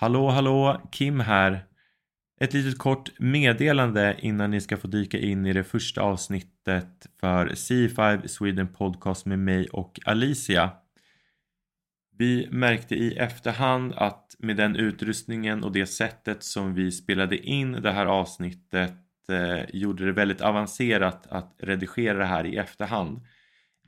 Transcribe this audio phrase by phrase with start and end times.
[0.00, 1.64] Hallå, hallå, Kim här.
[2.40, 7.46] Ett litet kort meddelande innan ni ska få dyka in i det första avsnittet för
[7.46, 10.70] C5 Sweden Podcast med mig och Alicia.
[12.16, 17.72] Vi märkte i efterhand att med den utrustningen och det sättet som vi spelade in
[17.72, 18.94] det här avsnittet
[19.28, 23.20] eh, gjorde det väldigt avancerat att redigera det här i efterhand.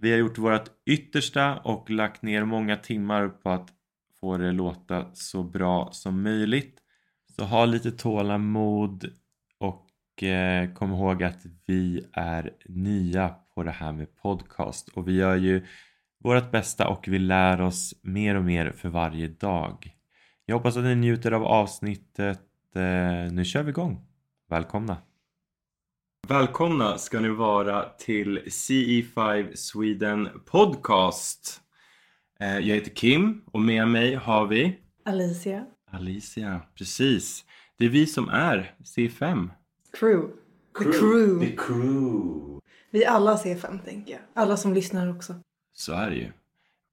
[0.01, 3.80] Vi har gjort vårt yttersta och lagt ner många timmar på att
[4.21, 6.79] få det låta så bra som möjligt.
[7.37, 9.13] Så ha lite tålamod
[9.59, 15.17] och eh, kom ihåg att vi är nya på det här med podcast och vi
[15.17, 15.67] gör ju
[16.25, 19.97] vårt bästa och vi lär oss mer och mer för varje dag.
[20.47, 22.41] Jag hoppas att ni njuter av avsnittet.
[22.75, 24.07] Eh, nu kör vi igång.
[24.49, 24.97] Välkomna!
[26.29, 31.61] Välkomna ska ni vara till CE5 Sweden Podcast.
[32.41, 35.67] Eh, jag heter Kim och med mig har vi Alicia.
[35.91, 37.45] Alicia, precis.
[37.79, 39.51] Det är vi som är C5.
[39.93, 40.29] Crew.
[40.79, 41.47] The crew.
[41.47, 42.61] The crew.
[42.91, 44.21] Vi är alla C5 tänker jag.
[44.35, 45.35] Alla som lyssnar också.
[45.75, 46.33] Så är det ju.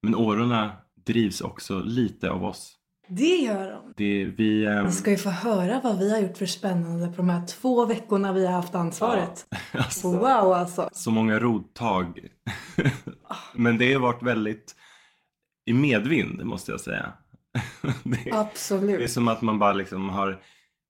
[0.02, 0.72] Men årorna
[1.06, 2.74] drivs också lite av oss.
[3.08, 3.94] Det gör de.
[3.98, 7.16] Det, vi, ehm, Ni ska ju få höra vad vi har gjort för spännande på
[7.16, 9.46] de här två veckorna vi har haft ansvaret.
[9.72, 10.90] alltså, Wow alltså.
[10.92, 12.28] så många rodtag.
[13.54, 14.76] Men det har varit väldigt
[15.68, 17.14] i medvind måste jag säga.
[17.82, 19.12] det, det är Absolut.
[19.12, 20.30] som att man bara liksom har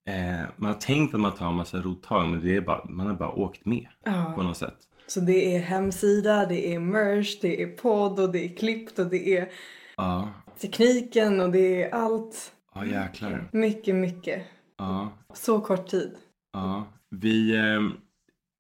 [0.10, 3.08] eh, man har tänkt att man tar en massa rodtag men det är bara, man
[3.08, 4.44] har bara åkt med på Ja.
[4.44, 4.78] något sätt.
[5.08, 9.08] Så det är hemsida, det är merch, det är podd och det är klippt och
[9.08, 9.50] det är
[9.98, 12.52] Ja, tekniken och det är allt.
[12.76, 13.50] ja jäklar.
[13.52, 14.44] Mycket, mycket.
[14.78, 16.16] Ja, Så kort tid.
[16.54, 16.88] ja.
[17.10, 17.82] Vi, eh,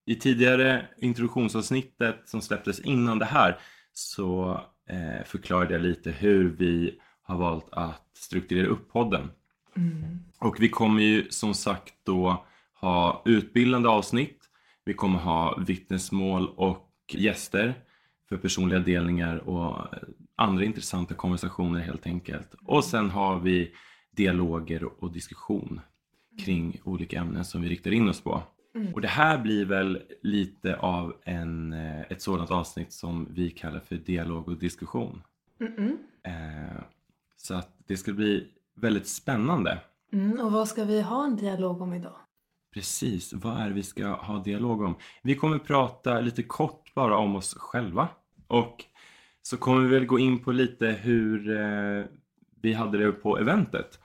[0.05, 3.59] I tidigare introduktionsavsnittet som släpptes innan det här
[3.93, 4.61] så
[5.25, 9.31] förklarade jag lite hur vi har valt att strukturera upp podden.
[9.75, 10.19] Mm.
[10.39, 14.39] Och vi kommer ju som sagt då ha utbildande avsnitt.
[14.85, 17.75] Vi kommer ha vittnesmål och gäster
[18.29, 19.87] för personliga delningar och
[20.35, 22.55] andra intressanta konversationer helt enkelt.
[22.61, 23.71] Och sen har vi
[24.11, 25.81] dialoger och diskussion
[26.45, 28.43] kring olika ämnen som vi riktar in oss på.
[28.77, 28.93] Mm.
[28.93, 33.79] Och det här blir väl lite av en, eh, ett sådant avsnitt som vi kallar
[33.79, 35.21] för dialog och diskussion.
[36.23, 36.81] Eh,
[37.35, 39.79] Så att det ska bli väldigt spännande.
[40.13, 42.15] Mm, och vad ska vi ha en dialog om idag?
[42.73, 44.95] Precis, vad är det vi ska ha dialog om?
[45.23, 48.07] Vi kommer prata lite kort bara om oss själva.
[48.47, 48.83] Och
[49.41, 52.05] så kommer vi väl gå in på lite hur eh,
[52.61, 53.99] vi hade det på eventet.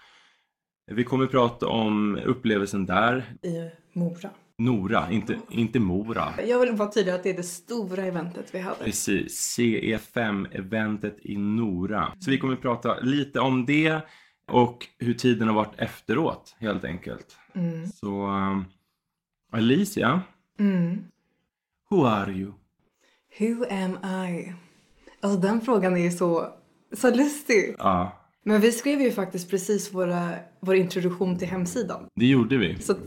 [0.86, 3.34] Vi kommer prata om upplevelsen där.
[3.42, 4.30] I Mora.
[4.64, 6.28] Nora, inte, inte Mora.
[6.46, 8.84] Jag vill vara tydlig att det är det stora eventet vi hade.
[8.84, 12.12] Precis, CE5-eventet i Nora.
[12.20, 14.00] Så vi kommer prata lite om det
[14.48, 17.36] och hur tiden har varit efteråt helt enkelt.
[17.54, 17.86] Mm.
[17.86, 18.64] Så um,
[19.52, 20.20] Alicia,
[20.58, 21.04] Mm.
[21.90, 22.52] who are you?
[23.38, 23.90] Who am
[24.28, 24.52] I?
[25.20, 26.48] Alltså den frågan är ju så,
[26.92, 27.74] så lustig.
[27.78, 30.30] Ja, Men vi skrev ju faktiskt precis våra,
[30.60, 32.06] vår introduktion till hemsidan.
[32.14, 32.78] det gjorde vi.
[32.78, 32.98] Så att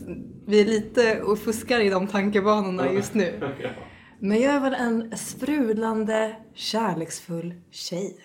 [0.47, 3.39] vi är lite och fuskar i de tankebanorna just nu.
[4.19, 8.17] Men jag är väl en sprudlande, kärleksfull tjej.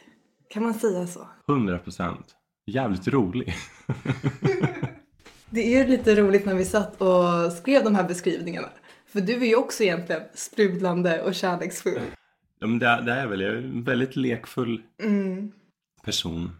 [0.50, 1.28] Kan man säga så?
[1.48, 2.26] 100 procent.
[2.66, 3.54] Jävligt rolig.
[5.52, 8.68] Det är ju lite roligt när vi satt och skrev de här beskrivningarna.
[9.06, 12.00] För du är ju också egentligen sprudlande och kärleksfull.
[12.60, 15.52] Ja, men det, det är väl, jag är en väldigt lekfull Mm.
[16.04, 16.50] person.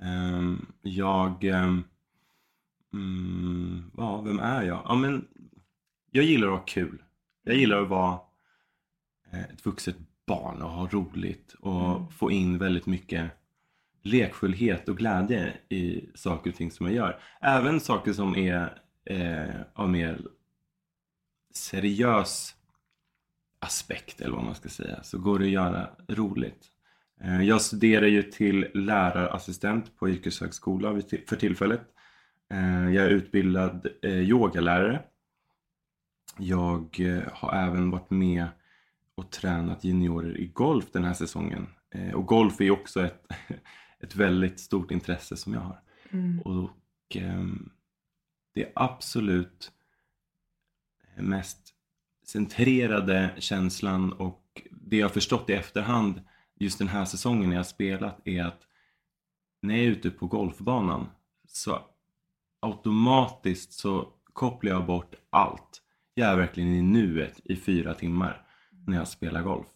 [0.00, 1.44] Ehm, jag...
[1.44, 1.84] ehm,
[2.92, 4.82] mm, ja, vem är jag?
[4.84, 5.28] Ja, men
[6.10, 7.02] jag gillar att ha kul.
[7.42, 8.20] Jag gillar att vara
[9.32, 9.96] eh, ett vuxet
[10.26, 12.08] barn och ha roligt och Mm.
[12.10, 13.30] få in väldigt mycket
[14.02, 17.20] lekfullhet och glädje i saker och ting som jag gör.
[17.40, 20.20] Även saker som är eh, av mer
[21.54, 22.56] seriös
[23.58, 26.70] aspekt eller vad man ska säga så går det att göra roligt.
[27.20, 31.82] Eh, Jag studerar ju till lärarassistent på yrkeshögskola för tillfället.
[32.50, 35.02] Eh, Jag är utbildad eh, yogalärare.
[36.38, 37.00] Jag
[37.32, 38.46] har även varit med
[39.14, 41.66] och tränat juniorer i golf den här säsongen.
[42.14, 43.26] Och golf är ju också ett,
[44.00, 45.80] ett väldigt stort intresse som jag har.
[46.10, 46.40] Mm.
[46.40, 46.70] Och
[47.14, 47.70] ehm,
[48.54, 49.72] det absolut
[51.16, 51.74] mest
[52.26, 56.20] centrerade känslan och det jag förstått i efterhand
[56.58, 58.62] just den här säsongen jag har spelat är att
[59.62, 61.06] när jag är ute på golfbanan
[61.48, 61.78] så
[62.60, 65.82] automatiskt så kopplar jag bort allt.
[66.14, 68.46] Jag är verkligen i nuet i fyra timmar
[68.86, 69.66] när jag spelar golf.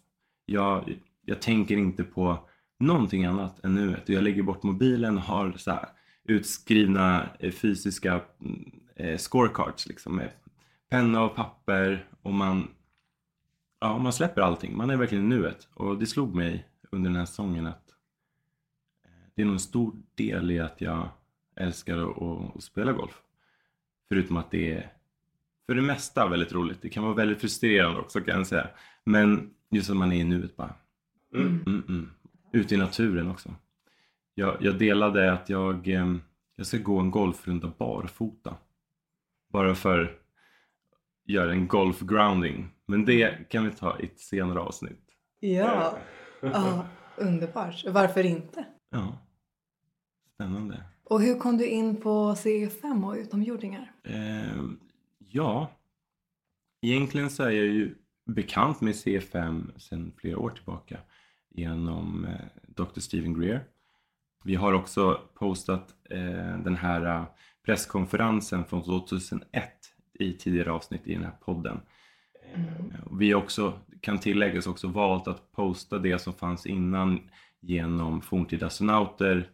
[0.45, 2.49] Jag, jag tänker inte på
[2.79, 5.89] någonting annat än nuet och jag lägger bort mobilen och har så här
[6.23, 10.31] utskrivna eh, fysiska mm, eh, scorecards liksom med
[10.89, 12.67] penna och papper och man,
[13.79, 14.77] ja, man släpper allting.
[14.77, 17.89] Man är verkligen i nuet och det slog mig under den här säsongen att
[19.05, 21.09] eh, det är nog en stor del i att jag
[21.55, 23.21] älskar att, att spela golf.
[24.09, 24.93] Förutom att det är
[25.65, 26.81] för det mesta väldigt roligt.
[26.81, 28.69] Det kan vara väldigt frustrerande också kan jag säga.
[29.03, 30.75] Men just att man är i nuet bara.
[31.33, 32.11] Mm, mm, mm.
[32.51, 33.55] Ute i naturen också.
[34.35, 36.15] Jag, jag delade att jag, eh,
[36.55, 38.55] jag ska gå en golfrunda barfota.
[39.49, 40.11] Bara för att
[41.25, 42.69] göra en golfgrounding.
[42.85, 45.15] Men det kan vi ta i ett senare avsnitt.
[45.39, 45.97] Ja,
[46.41, 46.85] ja
[47.15, 47.85] underbart.
[47.87, 48.65] Varför inte?
[48.89, 49.17] Ja,
[50.35, 50.83] spännande.
[51.03, 53.91] Och hur kom du in på CE5 och utomjordingar?
[54.03, 54.63] Eh,
[55.17, 55.71] ja,
[56.81, 57.95] egentligen så är jag ju
[58.25, 60.97] bekant med CE5 sedan flera år tillbaka
[61.49, 62.99] genom eh, Dr.
[62.99, 63.63] Stephen Greer.
[64.43, 67.25] Vi har också postat eh, den här eh,
[67.65, 69.45] presskonferensen från 2001
[70.19, 71.81] i tidigare avsnitt i den här podden.
[72.53, 72.93] Mm.
[73.19, 77.19] Vi också, kan tilläggas också valt att posta det som fanns innan
[77.59, 79.49] genom forntida astronauter,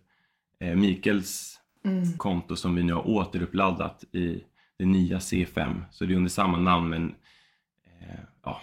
[0.59, 2.17] eh, Mikels mm.
[2.17, 4.43] konto som vi nu har återuppladdat i
[4.77, 5.81] det nya C5.
[5.91, 7.15] Så det är under samma namn men
[7.85, 8.61] eh, ja.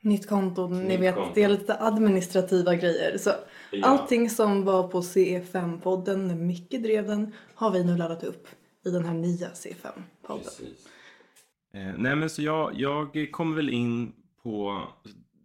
[0.00, 1.32] Nytt konto, Nytt ni vet konto.
[1.34, 3.18] det är lite administrativa grejer.
[3.18, 3.30] Så
[3.72, 3.86] ja.
[3.86, 8.48] allting som var på CE5-podden när Micke drev den har vi nu laddat upp
[8.86, 10.66] i den här nya C5-podden.
[11.72, 14.12] Eh, nej men så jag, jag kommer väl in
[14.46, 14.88] på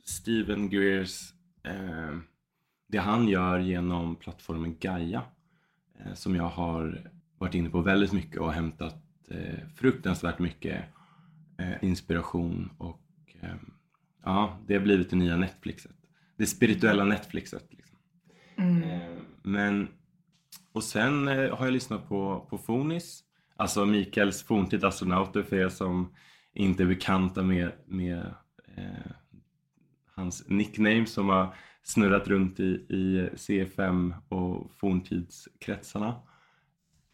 [0.05, 1.33] Steven Greers
[1.63, 2.17] eh,
[2.87, 5.23] det han gör genom plattformen Gaia
[5.99, 8.95] eh, som jag har varit inne på väldigt mycket och hämtat
[9.29, 10.83] eh, fruktansvärt mycket
[11.59, 13.01] eh, inspiration och
[13.41, 13.55] eh,
[14.23, 15.95] ja, det har blivit det nya Netflixet.
[16.37, 17.65] Det spirituella Netflixet.
[17.69, 17.97] Liksom.
[18.57, 18.83] Mm.
[18.83, 19.87] Eh, men,
[20.71, 23.23] och sen har jag lyssnat på, på Fonis,
[23.55, 26.13] alltså Mikaels forntida astronauter för er som
[26.53, 28.33] inte är bekanta med, med
[28.75, 29.11] eh,
[30.15, 36.15] hans nickname som har snurrat runt i, i C5 och forntidskretsarna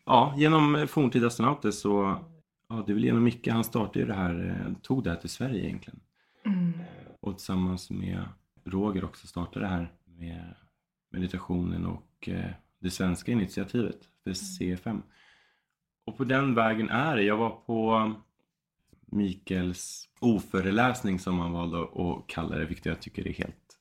[0.08, 2.20] ja, genom forntida astronauter så,
[2.70, 5.18] ja det är väl genom Micke, han startade ju det här, eh, tog det här
[5.18, 6.00] till Sverige egentligen.
[6.46, 6.74] Mm.
[7.20, 8.26] Och tillsammans med
[8.66, 10.56] Roger också startade det här med
[11.12, 15.02] meditationen och eh, det svenska initiativet för C5.
[16.06, 17.24] Och på den vägen är det.
[17.24, 18.14] Jag var på
[19.12, 23.78] Mikels oföreläsning som han valde att kalla det, vilket jag tycker är helt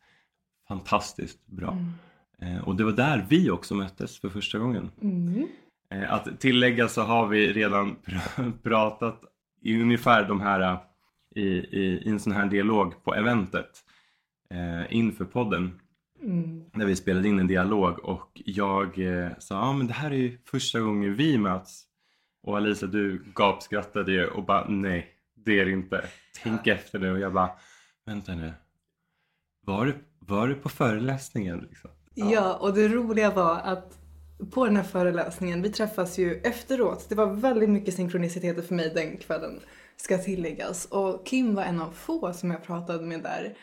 [0.69, 1.73] fantastiskt bra.
[1.73, 2.56] Mm.
[2.56, 4.90] Eh, och det var där vi också möttes för första gången.
[5.02, 5.49] Mm.
[5.90, 9.20] Eh, att tillägga så har vi redan pr pratat
[9.62, 10.78] i ungefär de här eh,
[11.34, 13.84] i, i, i en sån här dialog på eventet
[14.50, 15.81] eh, inför podden.
[16.23, 16.64] Mm.
[16.73, 20.11] Där vi spelade in en dialog och jag eh, sa ja ah, men det här
[20.11, 21.84] är ju första gången vi möts.
[22.43, 25.16] Och Alisa du gapskrattade ju och bara nej
[25.47, 26.05] det är det inte.
[26.43, 26.75] Tänk ja.
[26.75, 27.51] efter nu och jag bara
[28.07, 28.53] vänta nu.
[29.67, 31.67] Var du, var du på föreläsningen?
[31.71, 31.91] Liksom?
[32.15, 32.33] Ja.
[32.33, 33.99] ja och det roliga var att
[34.51, 37.09] på den här föreläsningen, vi träffas ju efteråt.
[37.09, 39.61] Det var väldigt mycket synkroniciteter för mig den kvällen,
[39.97, 40.85] ska tilläggas.
[40.85, 43.57] Och Kim var en av få som jag pratade med där.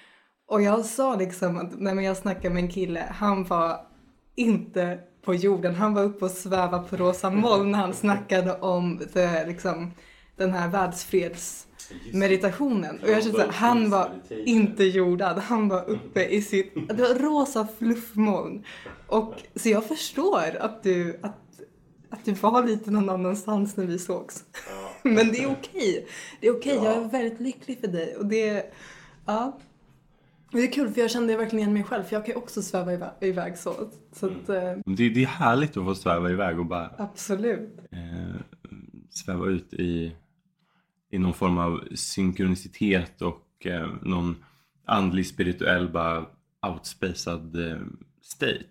[0.47, 3.87] Och jag sa liksom att när jag snackade med en kille, han var
[4.35, 9.01] inte på jorden, han var uppe och svävade på rosa moln när han snackade om
[9.13, 9.91] det, liksom,
[10.35, 11.67] den här världsfreds
[12.11, 12.99] meditationen.
[12.99, 14.09] Och jag kände att han var
[14.45, 18.63] inte jordad, han var uppe i sitt, det var rosa fluffmoln.
[19.07, 21.61] Och, så jag förstår att du, att,
[22.09, 24.43] att du var lite någon annanstans när vi sågs.
[25.03, 26.07] Men det är okej.
[26.41, 28.15] Det är okej, jag är väldigt lycklig för dig.
[28.15, 28.73] Och det,
[29.25, 29.59] ja.
[30.51, 32.61] Det är kul för jag kände verkligen igen mig själv för jag kan ju också
[32.61, 33.73] sväva iväg, iväg så.
[34.11, 34.67] så att, mm.
[34.67, 37.77] Eh, det, det är härligt att få sväva iväg och bara Absolut.
[37.91, 38.41] Eh,
[39.09, 40.15] sväva ut i
[41.13, 44.35] i någon form av synkronicitet och eh, någon
[44.85, 46.25] andlig spirituell bara
[46.67, 47.77] outspacad eh,
[48.21, 48.65] state.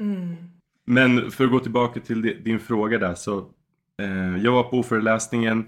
[0.00, 0.36] Mm.
[0.84, 3.38] Men för att gå tillbaka till din fråga där så
[3.98, 5.66] eh, jag var på föreläsningen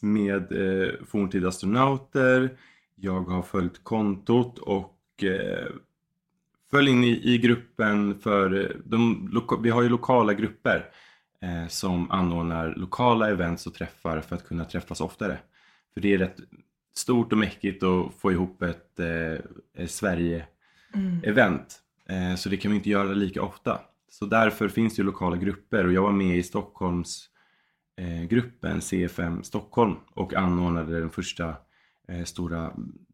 [0.00, 2.50] med eh, forntida astronauter.
[2.94, 5.68] Jag har följt kontot och eh,
[6.70, 9.30] föll in i, i gruppen för eh, de,
[9.62, 10.84] vi har ju lokala grupper
[11.42, 15.38] eh, som anordnar lokala events och träffar för att kunna träffas oftare.
[15.94, 16.36] För det är rätt
[16.94, 21.80] stort och mäckigt att få ihop ett eh, Sverige-event.
[22.08, 22.30] Mm.
[22.30, 23.80] Eh, så det kan vi inte göra lika ofta.
[24.08, 27.28] Så därför finns det lokala grupper och jag var med i Stockholms
[27.96, 31.54] eh, gruppen CFM Stockholm och anordnade den första
[32.08, 32.72] eh, stora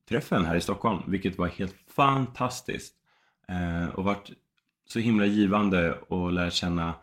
[0.08, 2.94] träffen här i Stockholm vilket var helt fantastiskt
[3.48, 4.32] eh, och varit
[4.86, 6.94] så himla givande att lära känna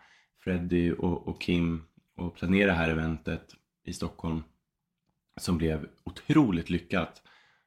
[0.44, 1.84] Freddy och, och Kim
[2.16, 4.44] och planera det här eventet i Stockholm
[5.42, 7.22] som blev otroligt lyckat.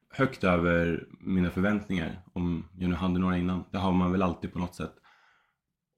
[0.09, 3.63] Högt över mina förväntningar om jag nu hade några innan.
[3.71, 4.93] Det har man väl alltid på något sätt.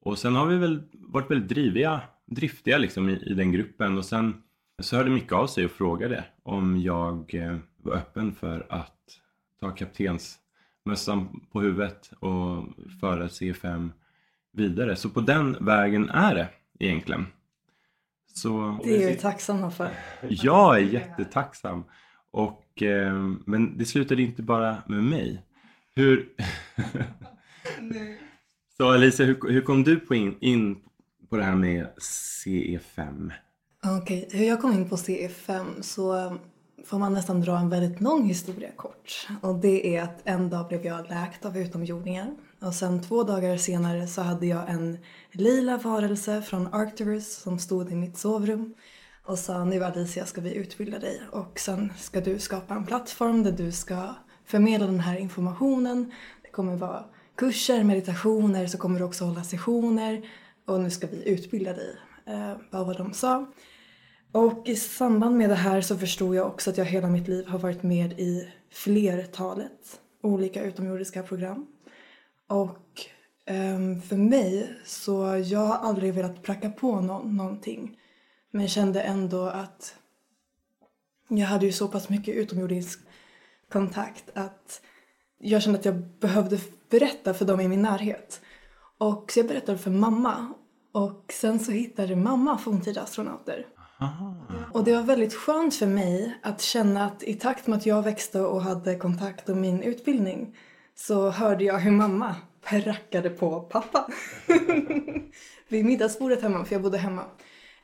[0.02, 4.06] Och sen har vi väl varit väldigt driviga, driftiga liksom i, i den gruppen och
[4.06, 4.42] sen
[4.82, 9.00] så hörde Micke av sig och frågade om jag eh, var öppen för att
[9.60, 12.64] ta kaptensmössan på huvudet och
[13.00, 13.90] föra C5
[14.54, 14.96] vidare.
[14.96, 16.50] Så på den vägen är det
[16.80, 17.26] egentligen.
[18.34, 19.90] Så, Det är vi tacksamma för.
[20.30, 21.84] jag är jättetacksam.
[22.32, 23.14] Och, eh,
[23.46, 25.46] men det slutade inte bara med mig.
[25.96, 26.30] Hur...
[28.78, 30.78] Så Alicia, hur, hur kom du på in, in
[31.30, 33.32] på det här med E CE5?
[33.86, 36.38] Okej, hur jag kom in på CE5 så
[36.86, 39.28] får man nästan dra en väldigt lång historia kort.
[39.42, 42.36] Och det är att en dag blev jag läkt av utomjordingar.
[42.62, 44.98] Och sen två dagar senare så hade jag en
[45.32, 48.74] lila varelse från Arcturus som stod i mitt sovrum
[49.24, 53.44] och sa nu Alicia ska vi utbilda dig och sen ska du skapa en plattform
[53.44, 56.12] där du ska förmedla den här informationen.
[56.44, 60.30] Det kommer vara kurser, meditationer, så kommer du också hålla sessioner
[60.66, 61.96] och nu ska vi utbilda dig.
[62.25, 63.46] Eh, var vad de sa.
[64.32, 67.48] Och i samband med det här så förstod jag också att jag hela mitt liv
[67.48, 71.68] har varit med i flertalet olika utomjordiska program.
[72.50, 73.06] Och
[73.46, 77.98] ehm, för mig så jag har aldrig velat pracka på någon någonting.
[78.51, 79.96] Men kände ändå att
[81.27, 83.00] jag hade ju så pass mycket utomjordisk
[83.72, 84.82] kontakt att
[85.38, 88.41] jag kände att jag behövde berätta för dem i min närhet.
[88.98, 90.53] Och så jag berättade för mamma.
[90.91, 93.65] Och sen så hittade mamma forntida astronauter.
[94.74, 98.01] Och det var väldigt skönt för mig att känna att i takt med att jag
[98.01, 100.56] växte och hade kontakt om min utbildning
[101.00, 104.08] så hörde jag hur mamma prackade på pappa.
[105.68, 107.22] Vid middagsbordet hemma, för jag bodde hemma.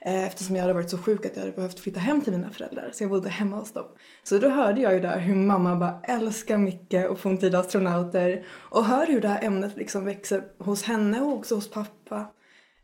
[0.01, 2.49] Eh, Eftersom jag hade varit så sjuk att jag hade behövt flytta hem till mina
[2.49, 2.89] föräldrar.
[2.93, 3.85] Så jag bodde hemma hos dem.
[4.23, 8.45] Så då hörde jag ju där hur mamma bara älskar Micke och forntida astronauter.
[8.49, 12.31] Och hör hur det här ämnet liksom växer hos henne och också hos pappa.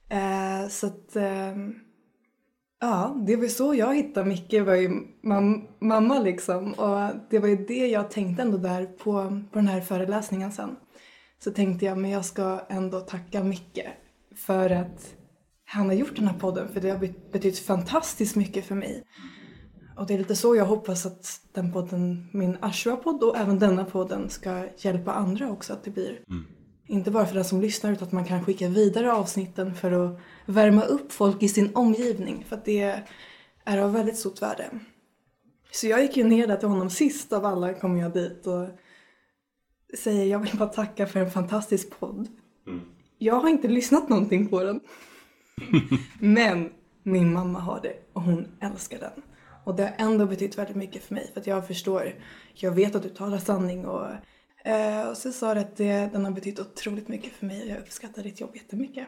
[0.09, 1.15] Eh, så att...
[2.83, 4.89] Ja, det var så jag hittade Micke, var ju
[5.23, 6.73] mam- mamma liksom.
[6.73, 10.75] Och det var ju det jag tänkte ändå där på, på den här föreläsningen sen.
[11.43, 13.87] Så tänkte jag, men jag ska ändå tacka Micke
[14.35, 15.15] för att
[15.65, 19.03] han har gjort den här podden, för det har betytt fantastiskt mycket för mig.
[19.97, 23.85] Och det är lite så jag hoppas att den podden, min Ashwa-podd och även denna
[23.85, 26.23] podden ska hjälpa andra också att det blir.
[26.29, 26.45] Mm.
[26.91, 30.19] Inte bara för den som lyssnar utan att man kan skicka vidare avsnitten för att
[30.45, 32.45] värma upp folk i sin omgivning.
[32.49, 33.03] För att det
[33.65, 34.69] är av väldigt stort värde.
[35.71, 38.67] Så jag gick ju ner där till honom sist av alla kom jag dit och
[39.97, 42.27] säger jag vill bara tacka för en fantastisk podd.
[43.17, 44.79] Jag har inte lyssnat någonting på den.
[46.19, 46.69] Men
[47.03, 49.23] min mamma har det och hon älskar den.
[49.63, 52.15] Och det har ändå betytt väldigt mycket för mig för att jag förstår,
[52.53, 54.07] jag vet att du talar sanning och,
[54.63, 57.69] eh, och så sa du att det, den har betytt otroligt mycket för mig och
[57.69, 59.07] jag uppskattar ditt jobb jättemycket.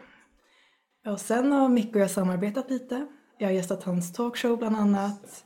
[1.06, 3.08] Och sen har Micke och jag samarbetat lite.
[3.38, 5.46] Jag har gästat hans talkshow bland annat.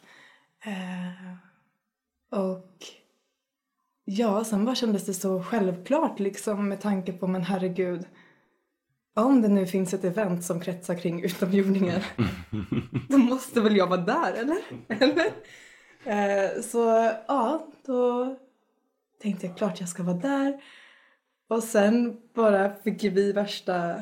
[0.66, 1.38] Eh,
[2.40, 2.78] och
[4.06, 8.06] ja, sen bara kändes det så självklart liksom med tanke på, men herregud,
[9.16, 12.06] om det nu finns ett event som kretsar kring utomjordingar,
[13.10, 14.58] då måste väl jag vara där, eller?
[15.04, 15.32] eller?
[16.04, 18.36] Eh, så ja, då
[19.22, 20.62] tänkte jag klart jag ska vara där.
[21.50, 23.96] Och sen bara fick vi värsta...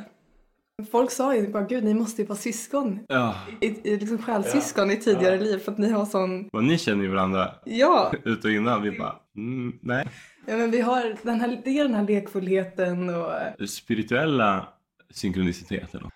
[0.91, 4.91] Folk sa ju bara, gud ni måste ju vara syskon, Ja, i, i, liksom själssyskon
[4.91, 6.50] i tidigare liv för att ni har sån...
[6.53, 8.81] och ni känner ju varandra Ja, ut och innan.
[8.81, 10.07] Vi bara, mm, nej.
[10.45, 13.31] ja men vi har den här, det är den här lekfullheten och...
[13.69, 14.67] spirituella
[15.10, 16.01] synkroniciteten.
[16.03, 16.10] då.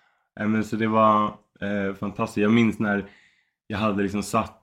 [0.46, 1.24] Men så det var
[1.60, 2.42] eh, fantastiskt.
[2.42, 3.04] Jag minns när
[3.66, 4.62] jag hade liksom satt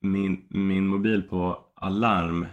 [0.00, 2.46] min, min mobil på alarm,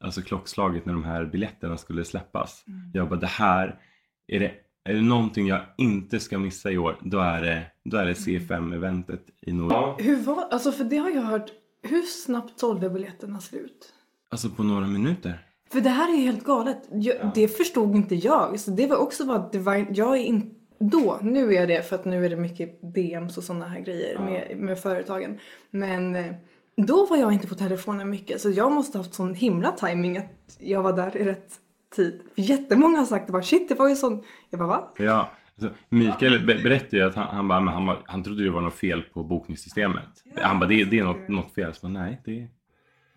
[0.00, 2.64] alltså klockslaget när de här biljetterna skulle släppas.
[2.92, 3.78] Jag bara, det här,
[4.26, 4.52] är det,
[4.84, 8.12] är det någonting jag inte ska missa i år, då är det, då är det
[8.12, 9.94] C5-eventet i Norden.
[9.98, 11.50] Hur var, alltså för det har jag hört,
[11.82, 13.92] hur snabbt sålde biljetterna slut?
[14.28, 15.46] Alltså på några minuter.
[15.72, 16.88] För det här är helt galet.
[16.90, 18.60] Jag, Det förstod inte jag.
[18.60, 21.68] Så det var också bara att det var, jag är inte då, nu är jag
[21.68, 25.38] det för att nu är det mycket DMs och sådana här grejer med, med företagen.
[25.70, 26.34] Men eh,
[26.76, 30.16] då var jag inte på telefonen mycket så jag måste ha haft sån himla timing
[30.18, 31.52] att jag var där i rätt
[31.96, 32.22] tid.
[32.34, 34.92] För jättemånga har sagt det bara shit det var ju sån, jag bara va?
[34.98, 35.30] Ja,
[35.62, 38.74] alltså, Mikael be- berättade ju att han, han, bara, han, han trodde det var något
[38.74, 40.24] fel på bokningssystemet.
[40.36, 41.74] Han bara, det, det är något, något fel.
[41.74, 42.48] Så bara, nej, det är...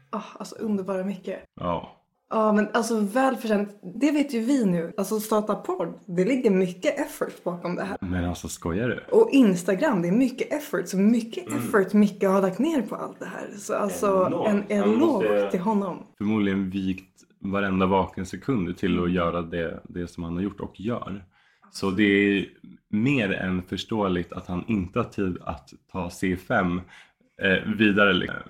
[0.09, 1.39] Ah, alltså underbara mycket.
[1.59, 2.02] Ja.
[2.33, 3.79] Ja, men alltså välförtjänt.
[3.95, 4.93] Det vet ju vi nu.
[4.97, 7.97] Alltså starta podd, det ligger mycket effort bakom det här.
[8.01, 9.03] Men alltså skojar du?
[9.11, 10.87] Och Instagram, det är mycket effort.
[10.87, 13.47] Så mycket effort Micke har lagt ner på allt det här.
[13.57, 14.65] Så alltså Enormt.
[14.71, 16.03] en eloge måste- till honom.
[16.17, 17.09] Förmodligen vikt
[17.39, 21.25] varenda vaken sekund till att göra det, det som han har gjort och gör.
[21.71, 22.45] Så det är
[22.89, 26.81] mer än förståeligt att han inte har tid att ta C5
[27.41, 28.43] eh, vidare.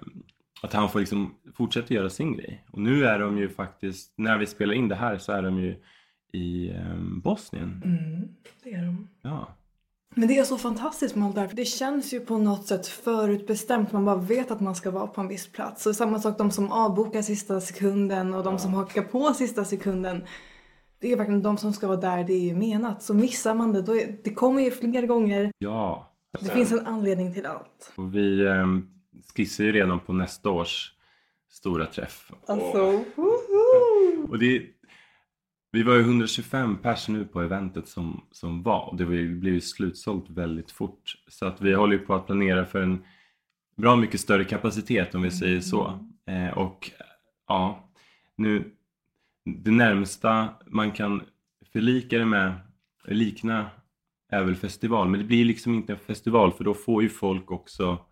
[0.63, 2.65] Att han får liksom fortsätta göra sin grej.
[2.71, 5.59] Och nu är de ju faktiskt, när vi spelar in det här så är de
[5.59, 5.75] ju
[6.33, 7.81] i eh, Bosnien.
[7.85, 8.29] Mm,
[8.63, 9.07] det är de.
[9.21, 9.57] Ja.
[10.15, 11.49] Men det är så fantastiskt med allt det här.
[11.53, 13.91] Det känns ju på något sätt förutbestämt.
[13.91, 15.85] Man bara vet att man ska vara på en viss plats.
[15.85, 20.23] Och samma sak de som avbokar sista sekunden och de som hakar på sista sekunden.
[20.99, 23.03] Det är verkligen de som ska vara där det är ju menat.
[23.03, 25.51] Så missar man det, då är, det kommer ju fler gånger.
[25.57, 26.13] Ja.
[26.39, 27.93] Det finns en anledning till allt.
[27.95, 28.65] Och vi eh,
[29.35, 30.93] skissar ju redan på nästa års
[31.49, 32.31] stora träff.
[32.47, 34.27] Alltså, woho!
[34.29, 34.65] Och det,
[35.71, 39.61] vi var ju 125 pers nu på eventet som, som var och det blev ju
[39.61, 41.15] slutsålt väldigt fort.
[41.27, 43.03] Så att vi håller ju på att planera för en
[43.75, 46.07] bra mycket större kapacitet om vi säger så.
[46.25, 46.91] Eh, och
[47.47, 47.89] ja,
[48.35, 48.71] nu
[49.45, 51.21] det närmsta man kan
[51.73, 52.53] förlika det med,
[53.05, 53.69] likna
[54.29, 55.09] är väl festival.
[55.09, 58.05] Men det blir liksom inte en festival för då får ju folk också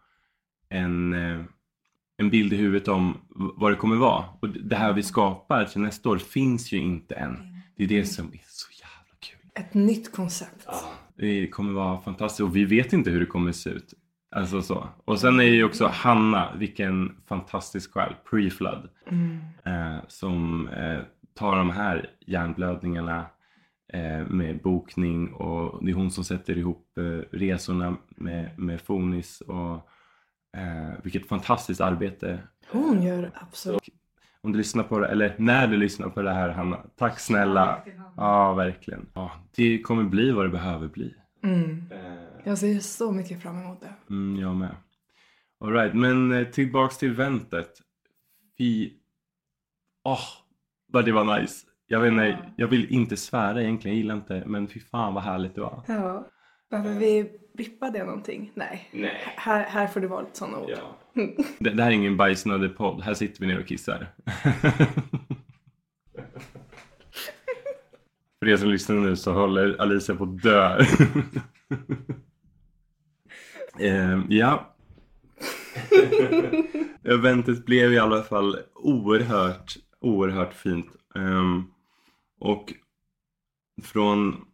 [0.71, 1.43] en, eh,
[2.17, 4.25] en bild i huvudet om vad det kommer vara.
[4.39, 7.37] Och det här vi skapar till nästa år finns ju inte än.
[7.75, 9.49] Det är det som är så jävla kul.
[9.65, 10.67] Ett nytt koncept.
[11.17, 13.93] Det kommer vara fantastiskt och vi vet inte hur det kommer se ut.
[14.35, 14.87] Alltså så.
[15.05, 18.89] Och sen är ju också Hanna, vilken fantastisk själ, pre-flood.
[19.65, 20.99] Eh, som eh,
[21.33, 23.25] tar de här hjärnblödningarna
[23.93, 29.41] eh, med bokning och det är hon som sätter ihop eh, resorna med, med Fonis
[29.41, 29.89] och
[30.57, 32.39] eh, vilket fantastiskt arbete.
[32.71, 33.81] Hon gör absolut.
[34.43, 37.81] Om du lyssnar på det, eller när du lyssnar på det här Hanna, tack snälla.
[38.17, 39.09] Ja, verkligen.
[39.13, 41.15] Ja, det kommer bli vad det behöver bli.
[41.43, 41.85] Mm.
[41.91, 43.93] Eh, Jag ser så mycket fram emot det.
[44.13, 44.75] Mm, jag med.
[45.63, 47.71] Alright, men eh, tillbaks till eventet.
[48.57, 48.93] Fy...
[50.03, 50.19] Åh,
[50.87, 51.67] vad det var nice.
[51.87, 55.23] Jag vet inte, jag vill inte svära egentligen, jag gillar inte, men fy fan vad
[55.23, 55.83] härligt det var.
[55.87, 56.27] Ja.
[56.71, 58.51] Varför vi bippade det någonting?
[58.53, 58.89] Nej.
[58.91, 59.21] Nej.
[59.37, 60.69] Här, här får det vara lite sådana ord.
[60.69, 60.97] Ja.
[61.59, 64.07] Det, det här är ingen bajsnödig podd, här sitter vi ner och kissar.
[68.39, 70.85] För er som lyssnar nu så håller Alicia på att dö.
[73.79, 74.75] Ehm, ja.
[77.03, 80.87] Eventet blev i alla fall oerhört, oerhört fint.
[81.15, 81.63] Ehm,
[82.39, 82.73] och
[83.83, 84.45] från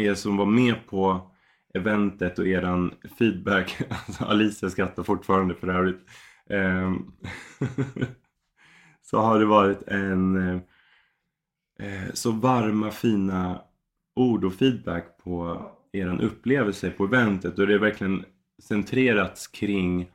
[0.00, 1.30] er som var med på
[1.74, 6.00] eventet och eran feedback, alltså Alicia skrattar fortfarande för övrigt,
[6.50, 7.12] ehm,
[9.02, 10.60] så har det varit en eh,
[11.78, 13.62] eh, så varma fina
[14.14, 17.58] ord och feedback på eran upplevelse på eventet.
[17.58, 18.24] Och det är verkligen
[18.62, 20.10] centrerats kring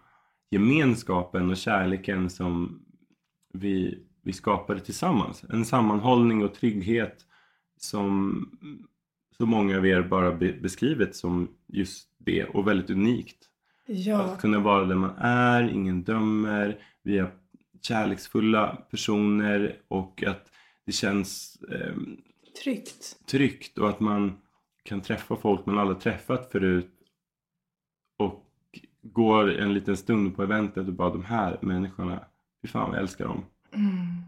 [0.51, 2.81] gemenskapen och kärleken som
[3.53, 5.43] vi, vi skapade tillsammans.
[5.49, 7.25] En sammanhållning och trygghet
[7.77, 8.49] som
[9.37, 13.37] så många av er bara be, beskrivit som just det och väldigt unikt.
[13.87, 14.21] Ja.
[14.21, 17.31] Att kunna vara där man är, ingen dömer, vi är
[17.81, 20.51] kärleksfulla personer och att
[20.85, 21.95] det känns eh,
[22.63, 23.19] Tryggt.
[23.27, 24.37] tryggt och att man
[24.83, 26.91] kan träffa folk man aldrig träffat förut
[28.17, 28.45] och
[29.01, 32.25] går en liten stund på eventet och bara de här människorna,
[32.61, 33.45] fy fan vad jag älskar dem.
[33.73, 34.21] Mm.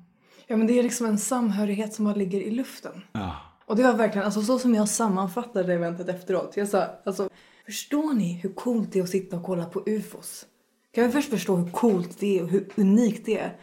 [0.47, 3.01] Ja men det är liksom en samhörighet som bara ligger i luften.
[3.11, 3.35] Ja,
[3.67, 6.57] Och det var verkligen, alltså så som jag sammanfattade eventet efteråt.
[6.57, 7.29] Jag sa, alltså
[7.65, 10.45] förstår ni hur coolt det är att sitta och kolla på ufos?
[10.91, 13.55] Kan vi först förstå hur coolt det är och hur unikt det är?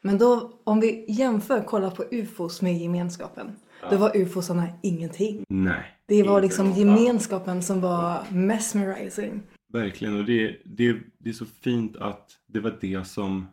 [0.00, 3.56] Men då, om vi jämför kolla på ufos med gemenskapen.
[3.90, 5.44] Då var ufosarna ingenting.
[5.48, 5.98] nej.
[6.06, 9.42] Det var liksom gemenskapen som var mesmerizing.
[9.72, 13.46] Verkligen och det, det, det är så fint att det var det som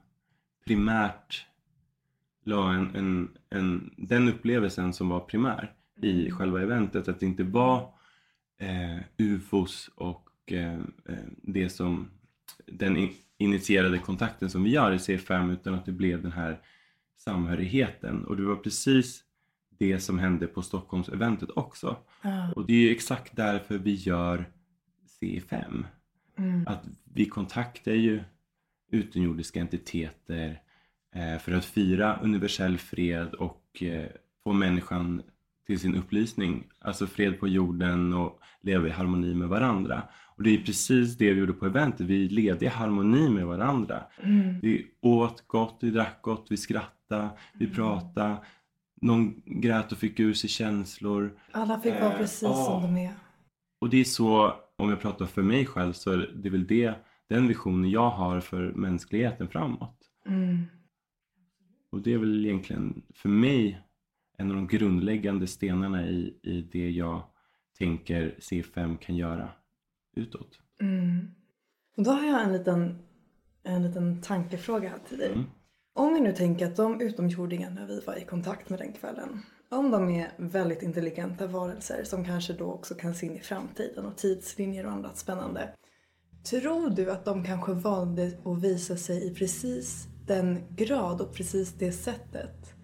[0.65, 1.45] primärt
[2.45, 7.07] la en, en, en, den upplevelsen som var primär i själva eventet.
[7.07, 7.93] Att det inte var
[8.57, 10.73] eh, ufos och eh,
[11.09, 12.09] eh, det som
[12.65, 16.59] den initierade kontakten som vi gör i C5 utan att det blev den här
[17.17, 18.25] samhörigheten.
[18.25, 19.23] Och det var precis
[19.77, 21.97] det som hände på Stockholms-eventet också.
[22.21, 22.53] Ja.
[22.55, 24.45] Och det är ju exakt därför vi gör
[25.21, 25.85] C5.
[26.38, 26.67] Mm.
[26.67, 26.83] Att
[27.13, 28.23] vi kontaktar ju
[28.91, 30.62] utomjordiska entiteter
[31.15, 34.09] eh, för att fira universell fred och eh,
[34.43, 35.21] få människan
[35.69, 36.63] till sin upplysning.
[36.79, 40.03] Alltså fred på jorden och leva i harmoni med varandra.
[40.36, 42.05] Och det är precis det vi gjorde på eventet.
[42.05, 44.03] Vi levde i harmoni med varandra.
[44.23, 44.60] Mm.
[44.60, 47.75] Vi åt gott, vi drack gott, vi skrattade vi Mm.
[47.75, 48.38] pratade.
[49.01, 51.39] Någon grät och fick ur sig känslor.
[51.51, 52.53] Alla fick vara Eh, precis ja.
[52.53, 53.12] som de är.
[53.82, 56.93] Och det är så, om jag pratar för mig själv, så är det väl det,
[57.29, 59.97] den visionen jag har för mänskligheten framåt.
[60.25, 60.63] Mm.
[61.91, 63.82] Och det är väl egentligen för mig
[64.39, 67.23] en av de grundläggande stenarna i, i det jag
[67.78, 69.49] tänker C5 kan göra
[70.15, 70.60] utåt.
[70.82, 71.32] Mm.
[71.97, 72.99] Och då har jag en liten,
[73.63, 75.32] en liten tankefråga här till dig.
[75.32, 75.45] Mm.
[75.93, 79.91] Om vi nu tänker att de utomjordingarna vi var i kontakt med den kvällen, om
[79.91, 84.17] de är väldigt intelligenta varelser som kanske då också kan se in i framtiden och
[84.17, 85.69] tidslinjer och annat spännande.
[86.49, 91.73] Tror du att de kanske valde att visa sig i precis den grad och precis
[91.73, 92.79] det sättet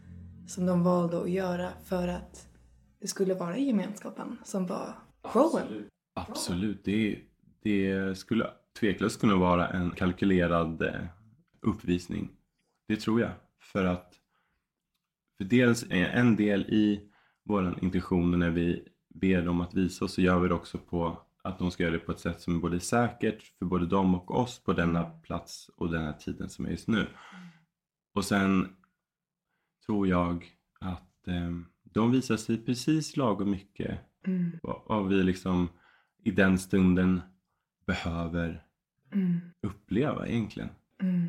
[0.47, 2.47] som de valde att göra för att
[2.99, 5.89] det skulle vara gemenskapen som var showen?
[6.13, 6.83] Absolut.
[6.83, 7.19] Det,
[7.63, 8.47] det skulle
[8.79, 11.05] tveklöst kunna vara en kalkylerad eh,
[11.61, 12.31] uppvisning.
[12.87, 13.31] Det tror jag.
[13.59, 14.13] För att
[15.37, 17.09] för dels är en del i
[17.43, 21.21] vår intention när vi ber dem att visa oss så gör vi det också på
[21.43, 24.15] att de ska göra det på ett sätt som är både säkert för både dem
[24.15, 27.07] och oss på denna plats och den här tiden som är just nu.
[28.13, 28.75] Och sen
[29.85, 30.45] tror jag
[30.79, 31.51] att eh,
[31.83, 35.69] de visar sig precis lagom mycket Mm, vad, vi liksom
[36.23, 37.21] i den stunden
[37.85, 38.65] behöver
[39.13, 40.69] mm, uppleva egentligen.
[41.01, 41.27] mm.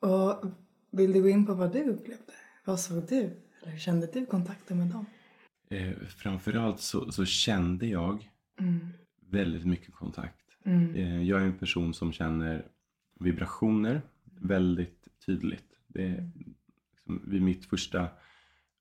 [0.00, 0.44] Och
[0.90, 2.32] vill du gå in på vad du upplevde?
[2.64, 3.16] Vad såg du?
[3.62, 5.06] Eller hur kände du kontakten med dem?
[5.70, 8.88] Eh, framförallt så, så kände jag Mm,
[9.26, 10.40] väldigt mycket kontakt.
[10.64, 12.66] mm, Eh, jag är en person som känner
[13.20, 14.02] vibrationer
[14.40, 15.78] väldigt tydligt.
[15.86, 16.24] Det liksom,
[17.08, 18.08] vid mitt första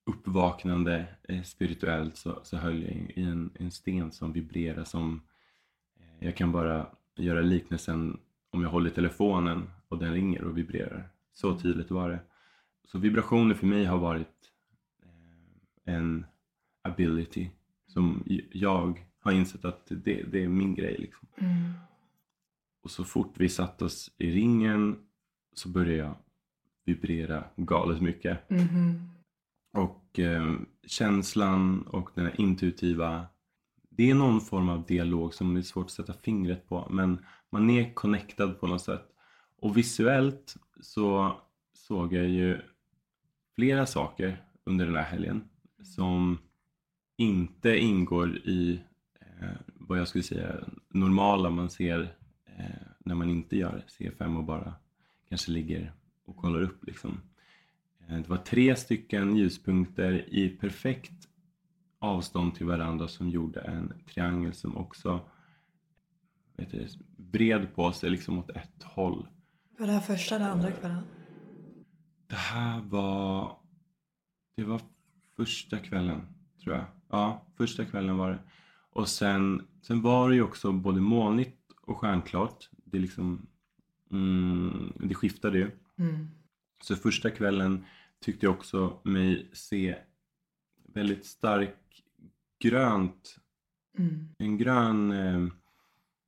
[0.06, 5.22] uppvaknande eh, spirituellt så, så höll jag i, en, en sten som vibrerar som
[6.00, 11.10] eh, jag kan bara göra liknelsen om jag håller telefonen och den ringer och vibrerar.
[11.34, 12.20] Så tydligt var det.
[12.86, 14.52] Så vibrationer för mig har varit
[15.04, 16.26] eh, en
[16.82, 17.50] ability
[17.88, 20.96] som jag har insett att det, det är min grej.
[21.00, 21.28] Liksom.
[21.38, 21.74] mm,
[22.84, 25.00] Och så fort vi satt oss i ringen
[25.54, 26.16] så började jag
[26.88, 28.50] vibrera galet mycket.
[28.50, 29.10] mhm,
[29.74, 30.54] Och eh,
[30.88, 33.26] känslan och den här intuitiva
[33.90, 37.26] det är någon form av dialog som det är svårt att sätta fingret på men
[37.50, 39.06] man är connectad på något sätt.
[39.62, 41.36] Och visuellt så
[41.74, 42.58] såg jag ju
[43.56, 45.44] flera saker under den här helgen
[45.84, 46.38] som
[47.18, 48.80] inte ingår i
[49.20, 50.56] eh, vad jag skulle säga
[50.90, 52.16] normala man ser
[52.58, 54.74] eh, när man inte gör C5 och bara
[55.30, 55.94] kanske ligger
[56.28, 57.22] och kollar upp liksom.
[58.08, 61.28] Eh, Det var tre stycken ljuspunkter i perfekt
[62.00, 65.20] avstånd till varandra som gjorde en triangel som också
[66.58, 66.88] vet du,
[67.18, 69.28] bred på sig liksom åt ett håll.
[69.78, 71.04] Var det här första eller andra kvällen?
[72.28, 73.58] Det här var...
[74.56, 74.82] Det var
[75.36, 76.22] första kvällen,
[76.64, 76.86] tror jag.
[77.10, 78.40] Ja, första kvällen var det.
[78.90, 82.70] Och sen, sen var det ju också både molnigt och stjärnklart.
[82.72, 83.48] Det liksom...
[84.12, 85.72] Mm, det skiftade ju.
[85.98, 86.28] Mm,
[86.82, 87.86] Så första kvällen
[88.20, 89.96] tyckte jag också mig se
[90.94, 92.04] väldigt stark
[92.60, 93.38] grönt,
[93.98, 95.48] mm, en grön eh,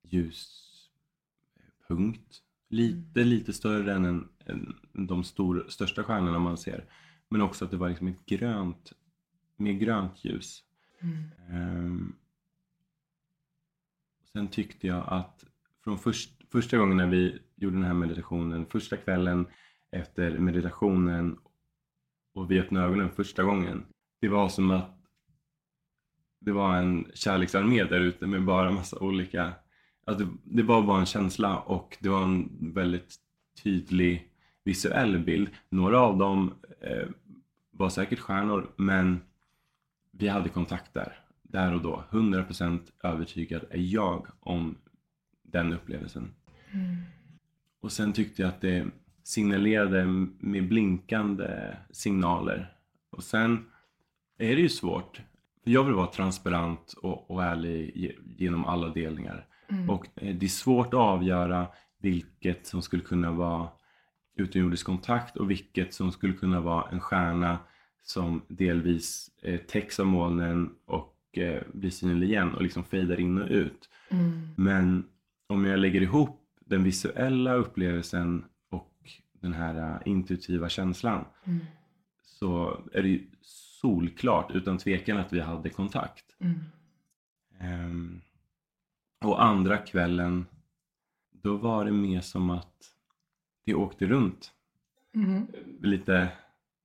[0.04, 0.90] ljuspunkt.
[2.70, 6.86] Lite, lite större än, en, än de stor, största stjärnorna man ser.
[7.30, 8.94] Men också att det var liksom ett grönt,
[9.56, 10.64] mer grönt ljus.
[11.00, 12.16] mm, Ehm,
[14.34, 15.46] sen tyckte jag att
[15.84, 19.46] från först, första gången när vi gjorde den här meditationen, första kvällen
[19.92, 21.38] efter meditationen
[22.34, 23.86] och vi öppnade ögonen första gången.
[24.22, 25.00] Det var som att
[26.42, 29.54] det var en kärleksarmé där ute med bara massa olika,
[30.06, 33.16] alltså det, det var bara en känsla och det var en väldigt
[33.64, 34.32] tydlig
[34.64, 35.50] visuell bild.
[35.70, 37.08] Några av dem eh,
[37.72, 39.22] var säkert stjärnor men
[40.12, 42.04] vi hade kontakt där, där och då.
[42.10, 44.78] 100% övertygad är jag om
[45.52, 46.34] den upplevelsen.
[46.72, 46.96] mm,
[47.82, 48.86] Och sen tyckte jag att det
[49.24, 50.06] signalerade
[50.40, 52.74] med blinkande signaler.
[53.10, 53.66] Och sen
[54.38, 55.22] är det ju svårt.
[55.64, 59.46] Jag vill vara transparent och, och ärlig ge- genom alla delningar.
[59.70, 61.68] mm, Och eh, det är svårt att avgöra
[62.02, 63.68] vilket som skulle kunna vara
[64.36, 67.58] utomjordisk kontakt och vilket som skulle kunna vara en stjärna
[68.04, 73.42] som delvis eh, täcks av molnen och eh, blir synlig igen och liksom fejdar in
[73.42, 73.90] och ut.
[74.10, 75.04] mm, Men
[75.50, 78.94] om jag lägger ihop den visuella upplevelsen och
[79.32, 81.60] den här eh, intuitiva känslan mm,
[82.22, 86.26] så är det ju solklart utan tvekan att vi hade kontakt.
[86.40, 86.60] mm,
[87.62, 88.22] Ehm,
[89.26, 90.46] och andra kvällen
[91.32, 92.76] då var det mer som att
[93.66, 94.52] det åkte runt
[95.14, 95.48] Mhm.
[95.82, 96.32] lite,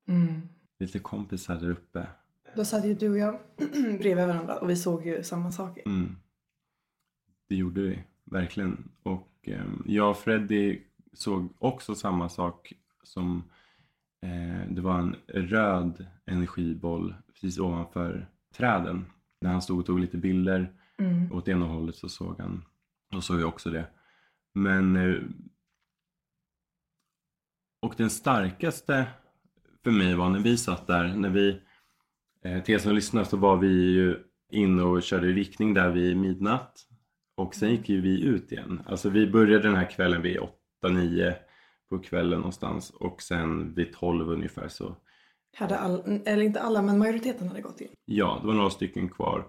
[0.08, 0.40] Mm.
[0.78, 2.06] lite kompisar där uppe.
[2.56, 3.38] Då satt ju du och jag
[3.98, 5.82] bredvid varandra och vi såg ju samma saker.
[5.86, 6.16] Mm.
[7.48, 8.88] Det gjorde vi, verkligen.
[9.02, 10.80] Och eh, jag och Freddy
[11.12, 13.44] såg också samma sak som
[14.22, 19.04] eh, det var en röd energiboll precis ovanför träden.
[19.40, 21.32] När han stod och tog lite bilder Mm.
[21.32, 22.64] åt ena hållet så såg han,
[23.10, 23.86] då såg jag också det.
[24.52, 25.22] Men eh,
[27.80, 29.06] och den starkaste
[29.84, 31.60] för mig var när vi satt där, när vi
[32.42, 34.18] eh, till er som lyssnar så var vi ju
[34.50, 36.88] inne och körde i riktning där vid midnatt
[37.34, 38.82] och sen gick ju vi ut igen.
[38.86, 40.38] Alltså vi började den här kvällen vid
[40.84, 41.34] 8-9
[41.90, 44.96] på kvällen någonstans och sen vid 12 ungefär så
[45.56, 47.88] Hade all, eller inte alla, men majoriteten hade gått in.
[48.04, 49.46] Ja, det var några stycken kvar.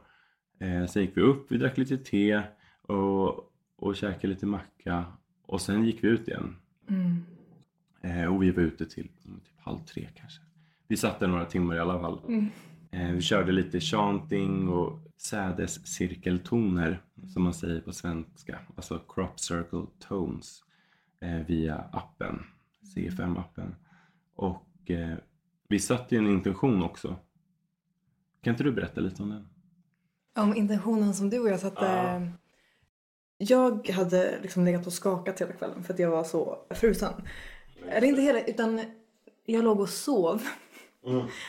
[0.59, 2.41] Eh, sen gick vi upp, vi drack lite te
[2.81, 5.05] och, och käkade lite macka
[5.45, 6.55] och sen gick vi ut igen.
[6.89, 7.23] Mm.
[8.01, 10.41] Eh, och vi var ute till mm, typ halv tre kanske.
[10.87, 12.19] Vi satt där några timmar i alla fall.
[12.27, 12.49] Mm.
[12.95, 17.01] Eh, vi körde lite chanting och sädescirkeltoner
[17.33, 18.59] som man säger på svenska.
[18.75, 20.63] Alltså crop circle tones
[21.21, 22.43] eh, via appen,
[22.95, 23.75] CFM-appen.
[24.35, 25.17] Och eh,
[25.67, 27.15] vi satte ju en intention också.
[28.41, 29.47] Kan inte du berätta lite om den?
[30.43, 31.85] Om intentionen som du och jag satte.
[31.85, 32.21] Ja.
[33.37, 37.13] Jag hade liksom legat och skakat hela kvällen för att jag var så frusen.
[37.89, 38.81] Eller inte hela, utan
[39.45, 40.41] jag låg och sov.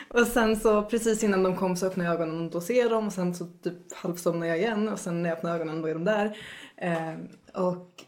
[0.09, 2.91] Och sen så precis innan de kom så öppnade jag ögonen och då ser jag
[2.91, 5.89] dem och sen så typ halvsomnade jag igen och sen när jag öppnar ögonen då
[5.89, 6.37] är de där.
[6.77, 7.15] Eh,
[7.63, 8.05] och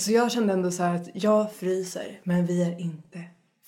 [0.00, 3.24] så jag kände ändå så här att jag fryser men vi är inte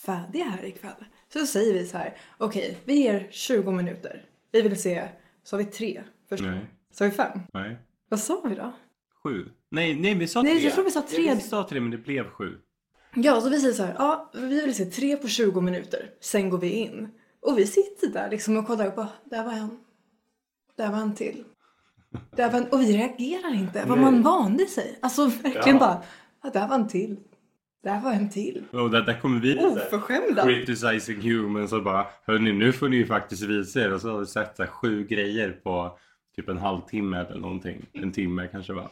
[0.06, 1.04] färdiga här ikväll.
[1.32, 4.24] Så säger vi så här, okej vi ger 20 minuter.
[4.52, 5.08] Vi vill se,
[5.42, 6.42] sa vi tre först?
[6.42, 6.66] Nej.
[6.92, 7.40] Sa vi fem?
[7.52, 7.78] Nej.
[8.08, 8.72] Vad sa vi då?
[9.22, 9.48] Sju?
[9.70, 10.64] Nej, nej vi sa Nej, tre.
[10.64, 11.22] jag tror vi sa tre.
[11.22, 12.58] Ja, vi sa tre men det blev sju.
[13.14, 16.50] Ja, så vi säger så här, ja, vi vill se tre på 20 minuter, sen
[16.50, 17.08] går vi in.
[17.42, 19.70] Och vi sitter där liksom och kollar och bara, där var en.
[20.76, 21.44] Där var en till.
[22.36, 24.98] Där var en, och vi reagerar inte, vad man vande sig.
[25.02, 25.78] Alltså verkligen Ja.
[25.78, 26.02] bara,
[26.42, 27.16] ja, där var en till.
[27.82, 28.64] Där var en till.
[28.72, 30.42] Och där, där kommer vi Oh, Oförskämda.
[30.42, 34.18] criticizing humans och bara Hörni nu får ni ju faktiskt visa er och så har
[34.18, 35.98] vi sett så här, sju grejer på
[36.36, 37.86] typ en halvtimme eller någonting.
[37.92, 38.90] En timme kanske va?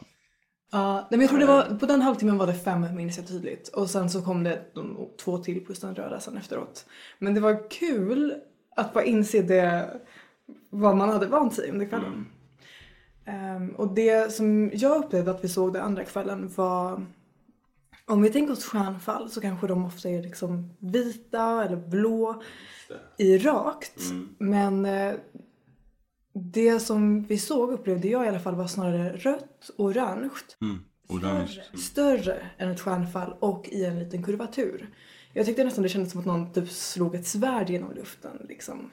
[0.71, 3.27] Ja, nej, men jag tror det var, på den halvtimmen var det fem minns jag
[3.27, 3.67] tydligt.
[3.67, 6.85] Och sen så kom det de, två till plus den röda sen efteråt.
[7.19, 8.35] Men det var kul
[8.75, 9.89] att bara inse det,
[10.69, 12.27] vad man hade vant sig under kvällen.
[13.25, 17.05] Ehm, och det som jag upplevde att vi såg den andra kvällen var
[18.05, 22.41] om vi tänker oss stjärnfall så kanske de ofta är liksom vita eller blå
[23.17, 23.99] i rakt.
[24.37, 25.13] Men eh,
[26.41, 30.29] det som vi såg upplevde jag i alla fall var snarare rött, orange.
[30.61, 30.79] Mm.
[31.07, 31.47] Orange.
[31.47, 34.89] Större, större än ett stjärnfall och i en liten kurvatur.
[35.33, 38.45] Jag tyckte nästan det kändes som att någon typ slog ett svärd genom luften.
[38.49, 38.91] Liksom.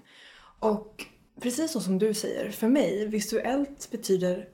[0.59, 1.05] Och
[1.41, 4.49] precis så som du säger, för mig visuellt betyder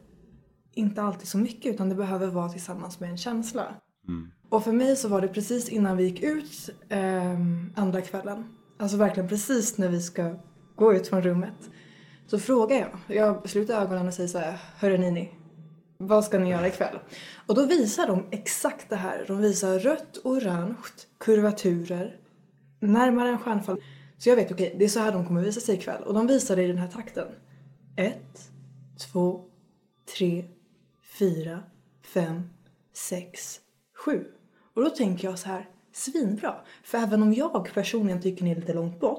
[0.74, 3.74] inte alltid så mycket utan det behöver vara tillsammans med en känsla.
[4.08, 4.30] Mm.
[4.48, 8.44] Och för mig så var det precis innan vi gick ut ehm, andra kvällen,
[8.78, 10.36] alltså verkligen precis när vi ska
[10.76, 11.70] gå ut från rummet,
[12.32, 15.30] så frågar jag, jag sluter ögonen och säger så här, hörru Nini,
[15.98, 16.98] vad ska ni göra ikväll?
[17.46, 19.24] Och då visar de exakt det här.
[19.28, 20.76] De visar rött, orange,
[21.18, 22.16] kurvaturer,
[22.80, 23.82] närmare en stjärnfall.
[24.18, 26.02] Så jag vet, okej, det är så här de kommer visa sig ikväll.
[26.02, 27.28] Och de visar det i den här takten.
[27.96, 28.50] Ett,
[29.12, 29.44] två,
[30.16, 30.44] tre,
[31.18, 31.62] fyra,
[32.14, 32.42] fem,
[32.92, 33.60] sex,
[34.04, 34.24] sju.
[34.74, 36.54] Och då tänker jag så här, svinbra.
[36.84, 39.11] För även om jag personligen tycker ni är lite långt bort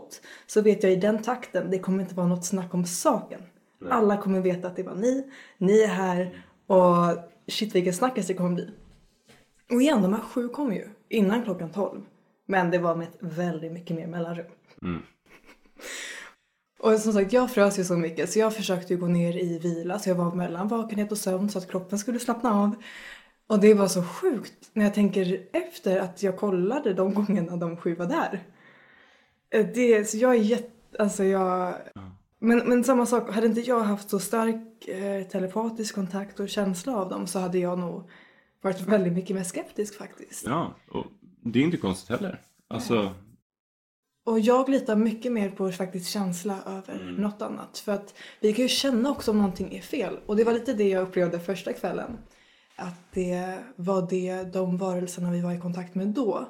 [0.47, 3.41] så vet jag i den takten, det kommer inte vara något snack om saken.
[3.89, 8.33] Alla kommer veta att det var ni, ni är här och shit vilken snackis det
[8.33, 8.69] kommer bli.
[9.71, 12.01] Och igen, de här sju kom ju innan klockan tolv.
[12.45, 14.45] Men det var med ett väldigt mycket mer mellanrum.
[14.81, 15.01] Mm.
[16.79, 19.59] Och som sagt, jag frös ju så mycket så jag försökte ju gå ner i
[19.59, 22.75] vila så jag var mellan vakenhet och sömn så att kroppen skulle slappna av.
[23.47, 27.77] Och det var så sjukt när jag tänker efter att jag kollade de gångerna de
[27.77, 28.43] sju var där.
[29.53, 31.73] Eh, Det, så jag är jätte, alltså jag...
[32.39, 36.95] Men, men samma sak, hade inte jag haft så stark eh, telepatisk kontakt och känsla
[36.97, 38.09] av dem så hade jag nog
[38.61, 40.43] varit väldigt mycket mer skeptisk faktiskt.
[40.45, 41.05] Ja, och
[41.43, 42.41] det är inte konstigt heller.
[42.67, 43.11] Alltså,
[44.25, 47.77] Och jag litar mycket mer på faktiskt känsla över något annat.
[47.77, 50.19] För att vi kan ju känna också om någonting är fel.
[50.25, 52.17] Och det var lite det jag upplevde första kvällen.
[52.75, 56.47] Att det var det de varelserna vi var i kontakt med då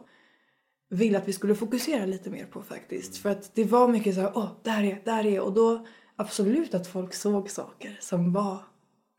[0.93, 3.17] ville att vi skulle fokusera lite mer på faktiskt.
[3.17, 5.39] För att det var mycket så här, åh, där är, där är.
[5.39, 8.57] Och då absolut att folk såg saker som var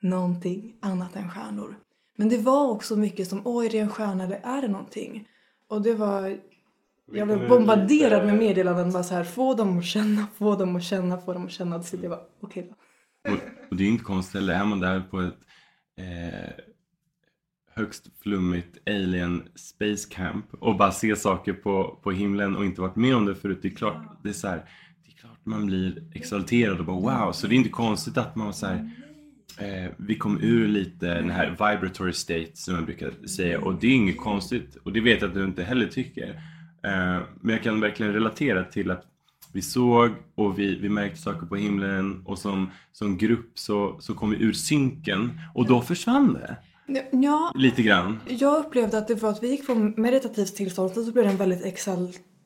[0.02, 1.76] någonting annat än stjärnor.
[2.16, 5.28] Men det var också mycket som, åh, är det en stjärna eller är det någonting?
[5.68, 6.38] Och det var
[7.12, 10.84] Jag blev bombarderad med meddelanden bara så här, få dem att känna, få dem att
[10.84, 11.82] känna, få dem att känna.
[11.82, 12.74] Så jag bara, okej då.
[13.32, 13.38] Och,
[13.70, 15.34] och det är inte konstigt är man där på ett
[15.98, 16.73] eh,
[17.76, 22.96] högst flummigt alien space camp och bara ser saker på, på himlen och inte varit
[22.96, 23.58] med om det förut.
[23.62, 24.56] Det är klart, det är så här,
[25.04, 27.32] det är klart man blir exalterad och bara wow.
[27.32, 28.90] Så det är inte konstigt att man så här,
[29.58, 33.86] eh, vi kom ur lite den här vibratory state som jag brukar säga och det
[33.86, 36.28] är inget konstigt och det vet jag att du inte heller tycker.
[36.84, 39.04] Eh, men jag kan verkligen relatera till att
[39.52, 44.14] vi såg och vi, vi märkte saker på himlen och som, som grupp så, så
[44.14, 46.56] kom vi ur synken och då försvann det
[47.10, 48.20] Ja, lite grann.
[48.26, 51.30] jag upplevde att det var att vi gick från meditativt tillstånd och så blev det
[51.30, 51.64] en väldigt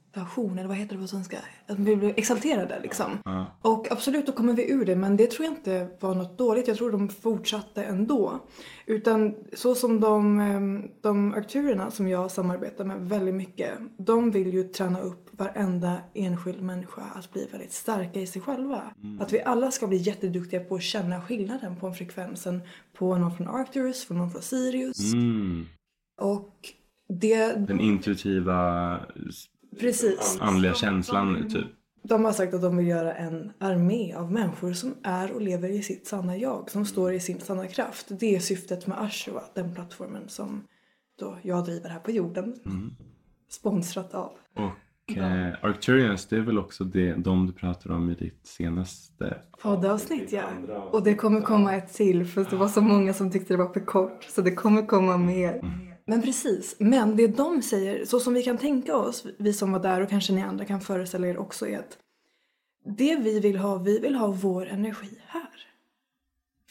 [0.09, 1.39] exaltation, eller vad heter det på svenska?
[1.67, 3.19] Att vi blev exalterade liksom.
[3.25, 3.59] Ja.
[3.63, 6.69] Och absolut, då kommer vi ur det, men det tror jag inte var något dåligt.
[6.69, 8.41] Jag tror de fortsatte ändå.
[8.87, 14.55] Utan så som de, ehm, de akturerna som jag samarbetar med väldigt mycket, de vill
[14.55, 18.83] ju träna upp varenda enskild människa att bli väldigt starka i sig själva.
[19.21, 22.61] Att vi alla ska bli jätteduktiga på att känna skillnaden på frekvensen
[22.99, 25.13] på någon från Arcturus, från någon från Sirius.
[25.13, 25.67] Mm.
[26.21, 26.55] Och
[27.09, 29.01] det, Den intuitiva
[29.81, 30.39] precis.
[30.41, 31.67] andliga känslan typ.
[32.03, 35.69] De har sagt att de vill göra en armé av människor som är och lever
[35.69, 38.07] i sitt sanna jag, som står i sin sanna kraft.
[38.09, 40.65] Det är syftet med Ashua, den plattformen som
[41.19, 42.55] då jag driver här på jorden.
[43.51, 44.33] Sponsrat av.
[44.55, 49.37] Och eh, Arcturians det är väl också det, de du pratar om i ditt senaste
[49.63, 50.45] Poddavsnitt ja.
[50.91, 53.73] Och det kommer komma ett till för det var så många som tyckte det var
[53.73, 54.25] för kort.
[54.25, 55.61] Så det kommer komma mer.
[56.09, 56.77] Men precis.
[56.79, 60.09] Men det de säger, så som vi kan tänka oss, vi som var där och
[60.09, 61.99] kanske ni andra kan föreställa er också är att
[62.85, 65.67] det vi vill ha, vi vill ha vår energi här.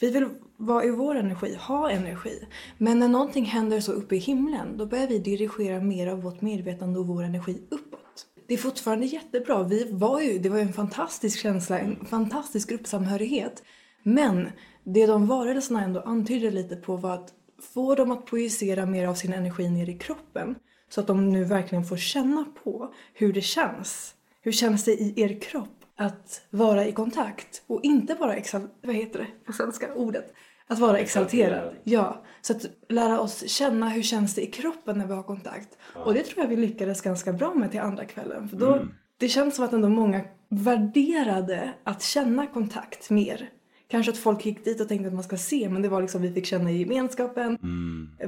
[0.00, 2.46] Vi vill vara i vår energi, ha energi.
[2.78, 6.40] Men när någonting händer så uppe i himlen, då börjar vi dirigera mer av vårt
[6.40, 8.26] medvetande och vår energi uppåt.
[8.46, 9.62] Det är fortfarande jättebra.
[9.62, 13.62] Vi var ju, det var ju en fantastisk känsla, en fantastisk gruppsamhörighet.
[14.02, 14.48] Men
[14.84, 19.14] det de varelserna ändå antydde lite på var att få dem att projicera mer av
[19.14, 20.54] sin energi ner i kroppen.
[20.88, 24.14] Så att de nu verkligen får känna på hur det känns.
[24.40, 27.62] Hur känns det i er kropp att vara i kontakt?
[27.66, 28.68] Och inte vara exal...
[28.82, 30.34] Vad heter det på svenska ordet?
[30.66, 31.74] Att vara exalterad.
[31.84, 32.24] Ja.
[32.40, 35.78] Så att lära oss känna hur känns det i kroppen när vi har kontakt.
[35.94, 38.48] Och det tror jag vi lyckades ganska bra med till andra kvällen.
[38.48, 38.80] För då,
[39.18, 43.50] det känns som att ändå många värderade att känna kontakt mer.
[43.90, 46.22] Kanske att folk gick dit och tänkte att man ska se, men det var liksom
[46.22, 47.58] vi fick känna gemenskapen,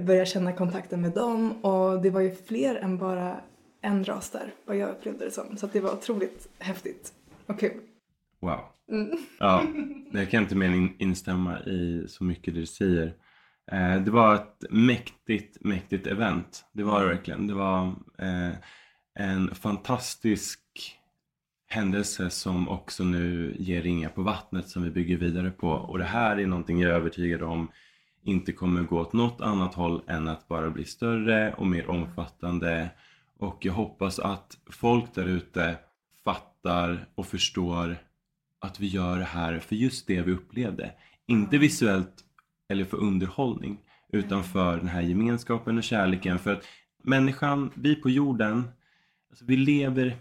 [0.06, 3.40] börja känna kontakten med dem och det var ju fler än bara
[3.82, 5.56] en ras där, vad jag upplevde det som.
[5.56, 7.12] Så att det var otroligt häftigt
[7.46, 7.80] och kul.
[8.40, 8.60] Wow.
[9.38, 9.64] Ja,
[10.12, 13.14] jag kan inte mer än instämma i så mycket du säger.
[13.72, 16.64] Eh, det var ett mäktigt, mäktigt event.
[16.72, 17.46] Det var det verkligen.
[17.46, 17.86] Det var
[18.18, 18.52] eh,
[19.18, 20.60] en fantastisk
[21.72, 25.68] händelse som också nu ger ringar på vattnet som vi bygger vidare på.
[25.68, 27.68] Och det här är någonting jag är övertygad om
[28.22, 32.90] inte kommer gå åt något annat håll än att bara bli större och mer omfattande.
[33.38, 35.76] Och jag hoppas att folk där ute
[36.24, 37.96] fattar och förstår
[38.58, 40.92] att vi gör det här för just det vi upplevde.
[41.26, 42.14] Inte visuellt
[42.68, 43.78] eller för underhållning
[44.12, 46.38] utan för den här gemenskapen och kärleken.
[46.38, 46.64] För att
[47.02, 48.68] människan, vi på jorden,
[49.30, 50.16] alltså vi lever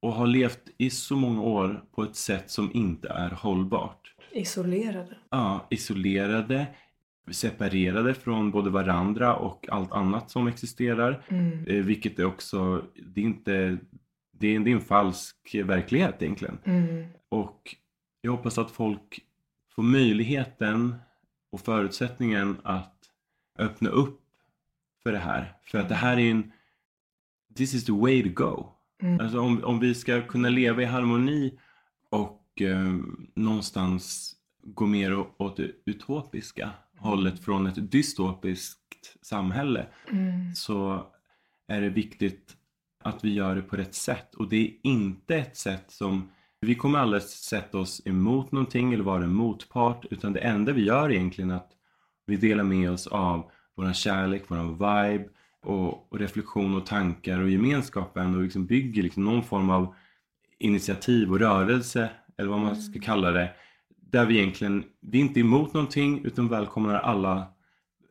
[0.00, 4.14] och har levt i så många år på ett sätt som inte är hållbart.
[4.32, 5.16] Isolerade.
[5.30, 6.66] Ja, isolerade,
[7.30, 11.22] separerade från både varandra och allt annat som existerar.
[11.66, 12.82] Eh, vilket är också,
[13.14, 13.78] det är inte,
[14.32, 16.58] det är, det är en falsk verklighet egentligen.
[16.64, 17.06] Mm.
[17.28, 17.76] Och
[18.20, 19.20] jag hoppas att folk
[19.74, 20.94] får möjligheten
[21.52, 22.96] och förutsättningen att
[23.58, 24.20] öppna upp
[25.02, 25.56] för det här.
[25.64, 26.52] För att det här är en
[27.56, 28.75] This is the way to go.
[29.20, 31.58] Alltså om, om vi ska kunna leva i harmoni
[32.10, 32.96] och eh,
[33.34, 34.32] någonstans
[34.62, 39.86] gå mer åt det utopiska hållet från ett dystopiskt samhälle
[40.54, 41.06] så
[41.68, 42.56] är det viktigt
[43.02, 44.34] att vi gör det på rätt sätt.
[44.34, 46.30] Och det är inte ett sätt som
[46.60, 50.84] vi kommer aldrig sätta oss emot någonting eller vara en motpart utan det enda vi
[50.84, 51.72] gör egentligen är att
[52.26, 55.28] vi delar med oss av vår kärlek, vår vibe
[55.64, 59.94] och, och reflektion och tankar och gemenskapen och liksom bygger liksom någon form av
[60.58, 63.50] initiativ och rörelse eller vad man ska kalla det.
[64.12, 67.46] Där vi egentligen, vi är inte emot någonting utan välkomnar alla,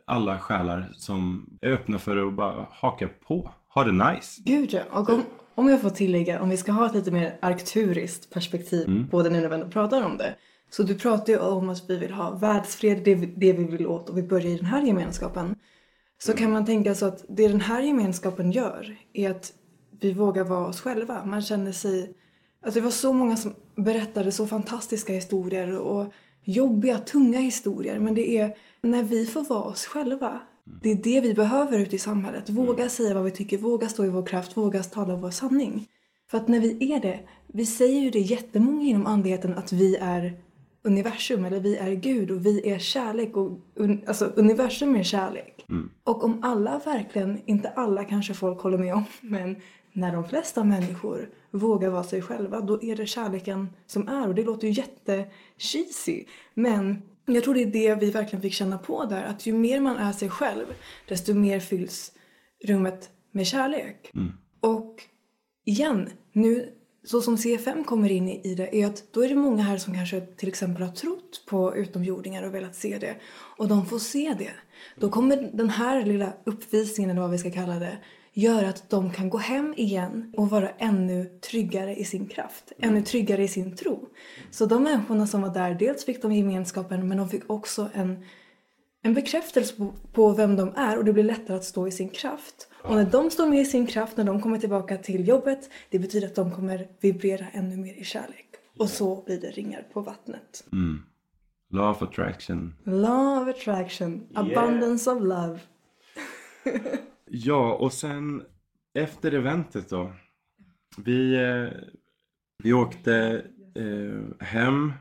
[0.06, 3.52] alla själar som är öppna för att bara haka på.
[3.74, 4.42] Ha det nice.
[4.46, 4.82] Gud ja.
[4.92, 5.24] Och om,
[5.56, 9.30] om jag får tillägga, om vi ska ha ett lite mer arkturiskt perspektiv på det
[9.30, 10.36] nu när vi ändå pratar om det.
[10.70, 14.10] Så du pratar ju om att vi vill ha världsfred, det, det vi vill åt
[14.10, 15.56] och vi börjar i den här gemenskapen.
[16.26, 19.54] Så kan man tänka så att det den här gemenskapen gör är att
[20.00, 21.26] vi vågar vara oss själva.
[21.26, 22.14] Man känner sig...
[22.62, 26.14] Alltså det var så många som berättade så fantastiska historier och
[26.44, 28.00] jobbiga, tunga historier.
[28.00, 30.40] Men det är när vi får vara oss själva.
[30.82, 32.50] Det är det vi behöver ute i samhället.
[32.50, 35.88] Våga säga vad vi tycker, våga stå i vår kraft, våga tala vår sanning.
[36.32, 39.96] För att när vi är det, vi säger ju det jättemånga inom andligheten att vi
[39.96, 40.42] är
[40.84, 45.55] universum eller vi är Gud och vi är kärlek och un, alltså universum är kärlek.
[46.04, 49.56] Och om alla verkligen, inte alla kanske folk håller med om, men
[49.94, 54.36] när de flesta människor vågar vara sig själva då är det kärleken som är och
[54.36, 59.06] det låter ju jättecheesy men jag tror det är det vi verkligen fick känna på
[59.06, 60.66] där att ju mer man är sig själv
[61.08, 62.12] desto mer fylls
[62.64, 64.12] rummet med kärlek.
[64.60, 65.04] Och
[65.66, 69.64] igen, nu så som CFM kommer in i det är att då är det många
[69.64, 73.16] här som kanske till exempel har trott på utomjordingar och velat se det.
[73.58, 74.54] Och de får se det.
[74.96, 77.98] Då kommer den här lilla uppvisningen eller vad vi ska kalla det
[78.38, 82.72] göra att de kan gå hem igen och vara ännu tryggare i sin kraft.
[82.80, 84.10] Ännu tryggare i sin tro.
[84.52, 88.26] Så de människorna som var där, dels fick de gemenskapen men de fick också en
[89.02, 92.10] en bekräftelse på, på vem de är och det blir lättare att stå i sin
[92.10, 92.70] kraft.
[92.84, 96.00] Och när de står med i sin kraft, när de kommer tillbaka till jobbet, det
[96.00, 98.46] betyder att de kommer vibrera ännu mer i kärlek.
[98.78, 100.64] Och så blir det ringar på vattnet.
[100.72, 101.02] Mm.
[101.76, 102.74] Law of attraction.
[102.84, 105.60] Law of attraction, abundance of love.
[107.30, 108.44] Ja, och sen
[108.94, 110.12] efter eventet då.
[110.98, 111.80] Vi, eh,
[112.64, 113.44] vi åkte
[113.76, 114.94] eh, hem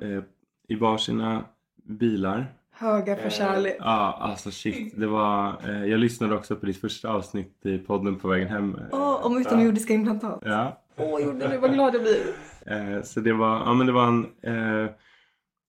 [0.00, 0.22] eh,
[0.68, 1.44] i varsina
[1.84, 2.46] bilar.
[2.70, 3.76] Höga för kärlek.
[3.78, 4.94] Ja, alltså shit.
[4.96, 8.76] Det var, eh, jag lyssnade också på ditt första avsnitt i podden på vägen hem.
[8.92, 10.42] Åh, om utomjordiska implantat.
[10.44, 11.56] Ja, Åh, gjorde du?
[11.56, 12.22] Vad glad jag blir.
[12.66, 14.90] Eh, så det var, ja men det var en, eh,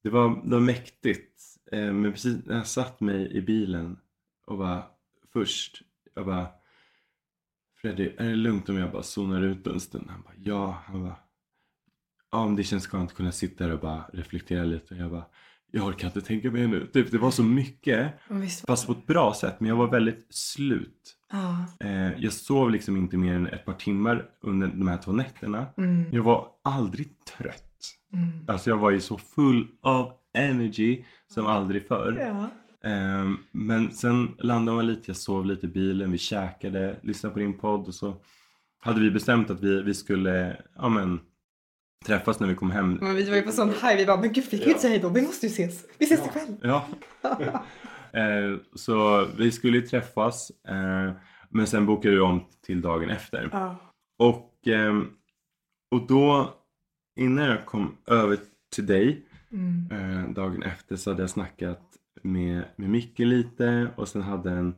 [0.06, 1.42] det var, det var mäktigt.
[1.72, 3.98] Eh, men precis när jag satt mig i bilen
[4.46, 4.84] och var
[5.34, 5.82] först,
[6.16, 6.48] jag bara
[7.82, 10.10] Freddy, är det lugnt om jag bara zonar ut en stund?
[10.10, 10.84] Han bara, ja.
[10.86, 11.16] Han bara,
[12.32, 14.94] ja men det känns skönt att kunna sitta där och bara reflektera lite.
[14.94, 15.26] Och jag bara,
[15.72, 16.88] jag orkar inte tänka mer nu.
[16.94, 18.66] Typ, det var så mycket, visst.
[18.66, 19.60] fast på ett bra sätt.
[19.60, 21.16] Men jag var väldigt slut.
[21.32, 21.66] Ja.
[21.80, 25.68] Eh, jag sov liksom inte mer än ett par timmar under de här två nätterna.
[25.78, 26.06] Mm.
[26.12, 27.75] Jag var aldrig trött.
[28.14, 28.46] Mm.
[28.48, 32.18] Alltså jag var ju så full av energy som aldrig förr.
[32.20, 32.50] Ja.
[32.90, 37.40] Ehm, men sen landade man lite, jag sov lite i bilen, vi käkade, lyssnade på
[37.40, 38.16] din podd och så
[38.80, 41.20] hade vi bestämt att vi, vi skulle ja, men,
[42.06, 42.94] träffas när vi kom hem.
[43.02, 44.82] Men vi var ju på sån high, vi bara, men gud vi kan ju inte
[44.82, 45.86] säga hejdå, vi måste ju ses.
[45.98, 46.56] Vi ses ikväll.
[46.62, 46.88] Ja.
[48.14, 51.12] Ehm, så vi skulle ju träffas eh,
[51.50, 53.50] men sen bokade vi om till dagen efter.
[53.52, 53.76] Ja.
[54.20, 55.08] Och, ehm,
[55.92, 56.54] och då
[57.16, 58.38] innan jag kom över
[58.76, 59.90] till dig Mm.
[59.92, 61.82] Eh, dagen efter så hade jag snackat
[62.22, 64.76] med, med Micke lite och sen hade en,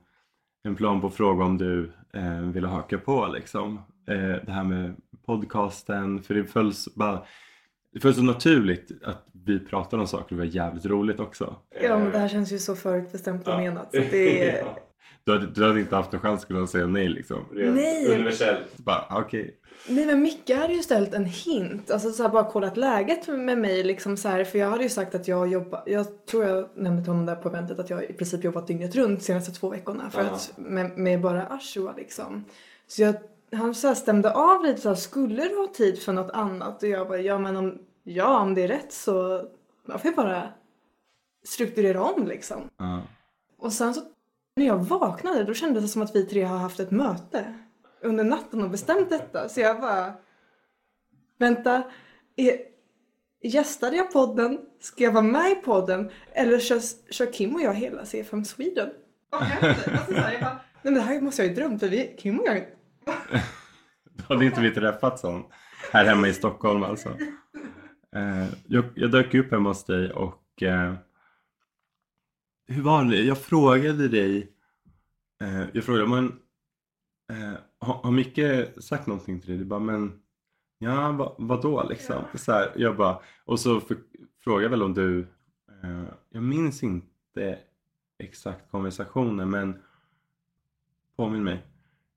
[0.63, 3.79] en plan på att fråga om du eh, ville haka på liksom.
[4.07, 7.23] Eh, det här med podcasten för det följs bara
[7.93, 11.55] det följs så naturligt att vi pratar om saker och det var jävligt roligt också.
[11.81, 13.91] Ja men det här känns ju så förutbestämt och menat.
[13.91, 14.67] Så det är...
[15.23, 17.45] du, hade, du hade inte haft en chans att säga nej liksom?
[17.51, 18.15] Nej.
[18.15, 18.77] Universellt.
[18.77, 19.59] Bara okej.
[19.87, 23.57] Nej men Micke hade ju ställt en hint, alltså så här, bara kollat läget med
[23.57, 26.69] mig liksom så här, för jag hade ju sagt att jag jobbar, jag tror jag
[26.75, 29.51] nämnde till honom där på eventet att jag i princip jobbat dygnet runt de senaste
[29.51, 32.45] två veckorna för att, med, med bara Ashua liksom.
[32.87, 33.15] Så jag,
[33.51, 36.83] han så här stämde av lite så här, skulle du ha tid för något annat?
[36.83, 39.45] Och jag bara, ja men om, ja om det är rätt så,
[39.87, 40.43] jag får ju bara
[41.45, 42.69] strukturera om liksom.
[42.77, 43.01] Ja.
[43.57, 44.01] Och sen så
[44.57, 47.53] när jag vaknade då kändes det som att vi tre har haft ett möte
[48.01, 49.49] under natten och bestämt detta.
[49.49, 50.13] Så jag bara,
[51.39, 51.83] vänta,
[52.35, 52.57] är,
[53.43, 54.59] gästade jag podden?
[54.79, 56.11] Ska jag vara med i podden?
[56.33, 56.81] Eller kör,
[57.11, 58.89] kör Kim och jag hela C5 Sweden?
[59.29, 59.91] Vad händer?
[59.91, 62.15] Alltså, så här, jag bara, Nej men det här måste jag ju drömt för vi,
[62.17, 62.57] Kim och jag
[64.13, 65.43] Då hade inte vi träffats sån
[65.91, 67.09] här hemma i Stockholm alltså.
[68.15, 70.93] Eh, jag, jag dök upp hemma hos dig och eh,
[72.67, 73.21] hur var det?
[73.21, 74.51] Jag frågade dig
[75.41, 76.25] eh, jag frågade men
[77.31, 79.57] eh, har, har Micke sagt någonting till dig?
[79.57, 80.19] Du bara men
[80.77, 82.23] ja vad, vadå liksom?
[82.33, 83.97] Så här, jag bara, och så för,
[84.43, 85.19] frågade jag väl om du
[85.83, 87.59] eh, jag minns inte
[88.19, 89.81] exakt konversationen men
[91.15, 91.65] påminn mig.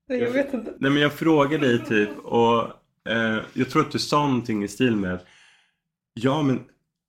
[0.07, 0.75] Nej, jag vet inte.
[0.79, 2.61] Nej men jag frågade dig typ och
[3.09, 5.19] eh, jag tror att du sa någonting i stil med
[6.13, 6.59] Ja men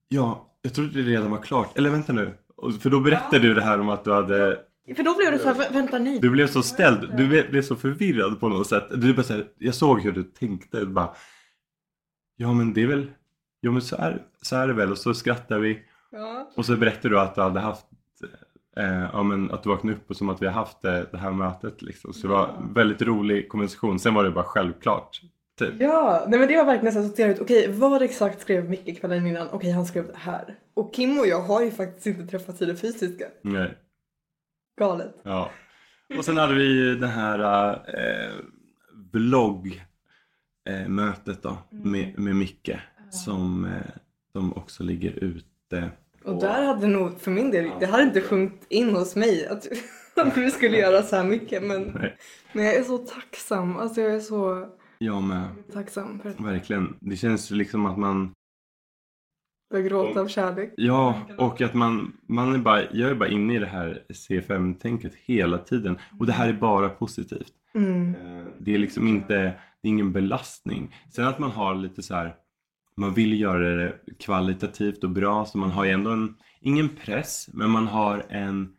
[0.08, 1.78] ja, jag trodde det redan var klart.
[1.78, 2.34] Eller vänta nu.
[2.62, 4.58] Och- För då berättade du det här om att du hade
[4.96, 6.18] För då blev det så här, "Vä- vänta nej.
[6.20, 8.84] Du blev så ställd, du blev så förvirrad på något sätt.
[8.94, 10.86] Du bara så här, jag såg hur du tänkte.
[10.86, 11.10] Bara,
[12.36, 13.10] ja men det är väl
[13.60, 15.82] Ja men så är, så är det väl och så skrattar vi.
[16.12, 16.50] Ja.
[16.56, 17.86] Och så berättade du att du hade haft
[18.76, 21.18] Eh, ja, men att du vaknade upp och som att vi har haft det, det
[21.18, 21.82] här mötet.
[21.82, 22.12] Liksom.
[22.12, 23.98] Så det var en väldigt rolig konversation.
[23.98, 25.20] Sen var det bara självklart.
[25.66, 25.80] Typ.
[25.80, 27.40] Ja, nej men det var verkligen så att sortera ut.
[27.40, 29.48] Okej, vad exakt skrev Micke kvällen innan?
[29.50, 30.58] Okej, han skrev det här.
[30.74, 33.24] Och Kim och jag har ju faktiskt inte träffats i det fysiska.
[33.42, 33.74] Nej.
[34.78, 35.14] Galet.
[35.22, 35.50] Ja.
[36.18, 38.32] Och sen hade vi det här eh,
[39.12, 39.82] vloggmötet
[41.42, 42.70] då med, med Micke
[43.10, 43.70] som, eh,
[44.32, 45.90] som också ligger ute.
[46.24, 49.68] Och där hade nog, för min del, det hade inte sjunkit in hos mig att,
[50.16, 51.62] att du skulle göra så här mycket.
[51.62, 52.16] Men, Nej,
[52.52, 53.76] men jag är så tacksam.
[53.76, 54.68] Alltså jag är så
[55.04, 55.48] jag med.
[55.72, 56.96] tacksam för att Verkligen.
[57.00, 58.34] Det känns ju liksom att man
[59.72, 60.74] jag gråter av kärlek.
[60.76, 65.14] Ja, och att man, man är bara, jag är bara inne i det här CFM-tänket
[65.14, 65.98] hela tiden.
[66.18, 67.52] Och det här är bara positivt.
[67.74, 68.14] Mm.
[68.14, 69.34] Eh, Det är liksom inte,
[69.82, 70.94] det är ingen belastning.
[71.10, 72.34] Sen att man har lite så här,
[72.96, 77.48] man vill göra det kvalitativt och bra så man har ju ändå en, ingen press
[77.52, 78.72] men man har en,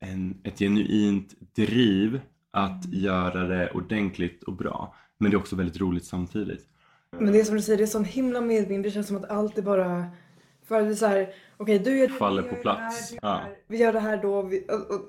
[0.00, 4.94] en, ett genuint driv att göra det ordentligt och bra.
[5.18, 6.66] Men det är också väldigt roligt samtidigt.
[7.18, 8.84] Men det är som du säger, det är sån himla medvind.
[8.84, 10.06] Det känns som att allt är bara...
[10.68, 13.10] För det är så här, okej du gör det, Faller på plats.
[13.10, 13.40] Här, Ja.
[13.66, 14.42] vi gör det här då.
[14.42, 15.00] Vi, och, och,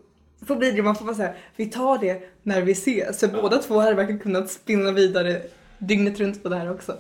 [0.48, 3.20] så blir det, man får bara säga, vi tar det när vi ses.
[3.20, 5.42] Så båda två hade verkligen kunnat spinna vidare
[5.78, 6.98] dygnet runt på det här också.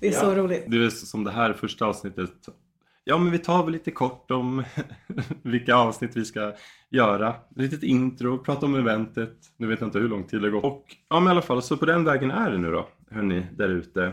[0.00, 0.64] Det är så roligt.
[0.66, 2.30] Det är som det här första avsnittet.
[3.08, 4.64] Ja men vi tar väl lite kort om
[5.42, 6.52] vilka avsnitt vi ska
[6.90, 7.34] göra.
[7.56, 9.36] Litet intro, prata om eventet.
[9.56, 10.64] Nu vet jag inte hur lång tid det har gått.
[10.64, 12.88] Och ja men i alla fall, så på den vägen är det nu då.
[13.10, 14.12] Hörni, där ute.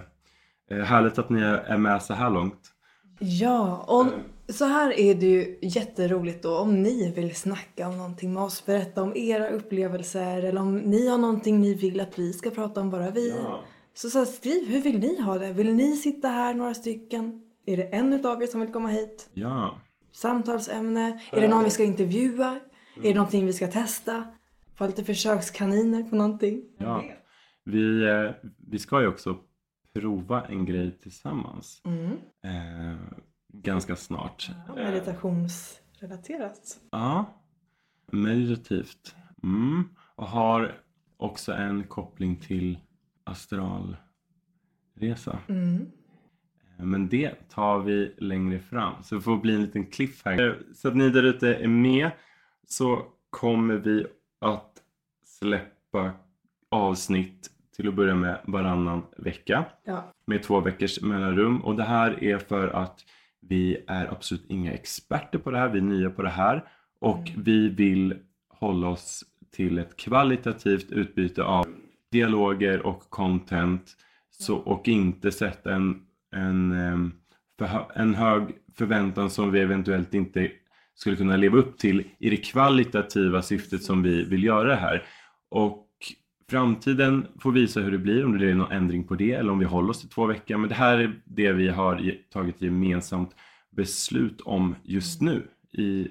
[0.71, 2.59] Eh, härligt att ni är med så här långt.
[3.19, 4.05] Ja, och
[4.53, 8.65] så här är det ju jätteroligt då om ni vill snacka om någonting med oss,
[8.65, 12.81] berätta om era upplevelser eller om ni har någonting ni vill att vi ska prata
[12.81, 13.35] om, bara vi.
[13.93, 15.53] Så, så här, skriv, hur vill ni ha det?
[15.53, 17.42] Vill ni sitta här några stycken?
[17.65, 19.29] Är det en utav er som vill komma hit?
[19.33, 19.79] Ja,
[20.11, 21.19] Samtalsämne?
[21.31, 22.59] Är det någon vi ska intervjua?
[22.97, 24.27] Är det någonting vi ska testa?
[24.75, 26.63] Få lite försökskaniner på någonting?
[26.77, 27.03] ja.
[27.65, 29.37] Vi, eh, vi ska ju också
[29.93, 31.81] prova en grej tillsammans.
[31.85, 32.11] Mm.
[32.43, 32.97] Eh,
[33.47, 34.49] ganska snart.
[34.75, 36.79] Meditationsrelaterat.
[36.91, 37.25] Ja,
[38.11, 39.15] meditativt.
[39.43, 39.83] Mm.
[40.15, 40.81] Och har
[41.17, 42.79] också en koppling till
[43.23, 43.99] astralresa.
[45.49, 45.91] Mm.
[46.83, 48.93] Men det tar vi längre fram.
[49.03, 50.47] Så det får bli en liten cliffhanger.
[50.47, 52.11] Eh, Så att ni där ute är med
[52.67, 54.05] så kommer vi
[54.41, 54.71] att
[55.25, 56.11] släppa
[56.71, 59.65] avsnitt till att börja med varannan vecka.
[59.83, 60.13] Ja.
[60.25, 61.61] med två veckors mellanrum.
[61.63, 63.05] Och det här är för att
[63.39, 66.63] vi är absolut inga experter på det här, vi är nya på det här.
[66.99, 68.15] Och vi vill
[68.47, 71.65] hålla oss till ett kvalitativt utbyte av
[72.11, 73.97] dialoger och content.
[74.29, 76.01] Så, och inte sätta en,
[76.33, 77.11] en,
[77.59, 78.43] för, en hög
[78.77, 80.51] förväntan som vi eventuellt inte
[80.95, 85.03] skulle kunna leva upp till i det kvalitativa syftet som vi vill göra här.
[85.49, 85.87] Och
[86.49, 89.59] framtiden får visa hur det blir, om det blir någon ändring på det eller om
[89.59, 90.57] vi håller oss till två veckor.
[90.57, 93.35] Men det här är det vi har tagit gemensamt
[93.75, 96.07] beslut om just nu i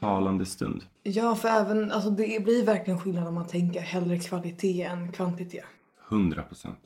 [0.00, 0.82] talande stund.
[1.02, 5.64] Ja, för även, alltså det blir verkligen skillnad om man tänker hellre kvalitet än kvantitet.
[6.10, 6.78] 100 procent.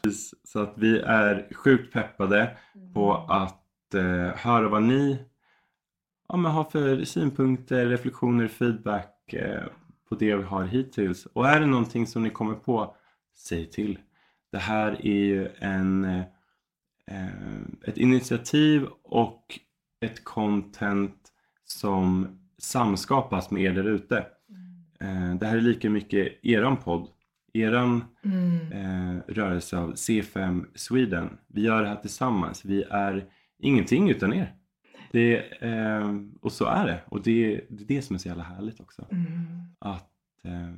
[0.44, 2.56] Så att vi är sjukt peppade
[2.94, 5.18] på att eh, höra vad ni
[6.28, 9.62] ja, men har för synpunkter, reflektioner, feedback eh,
[10.08, 11.26] på det vi har hittills.
[11.26, 12.96] Och är det någonting som ni kommer på,
[13.36, 13.98] säg till.
[14.52, 17.28] Det här är ju en, eh,
[17.84, 19.58] ett initiativ och
[20.00, 21.32] ett content
[21.64, 24.18] som samskapas med er där ute.
[25.00, 27.08] Eh, det här är lika mycket eran podd,
[27.54, 28.72] eran Mm.
[28.72, 31.38] eh, rörelse av C5 Sweden.
[31.46, 32.64] Vi gör det här tillsammans.
[32.64, 33.26] Vi är
[33.58, 34.54] ingenting utan er.
[35.12, 37.02] Det, eh, och så är det.
[37.06, 39.06] Och det, det är det som är så jävla härligt också.
[39.10, 39.26] Mm.
[39.78, 40.10] Att
[40.42, 40.72] eh,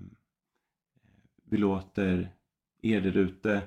[1.45, 2.31] vi låter
[2.83, 3.63] er där ute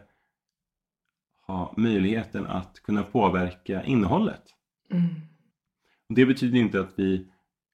[1.48, 4.44] ha möjligheten att kunna påverka innehållet.
[4.92, 5.06] Mm.
[6.10, 7.28] Och det betyder inte att vi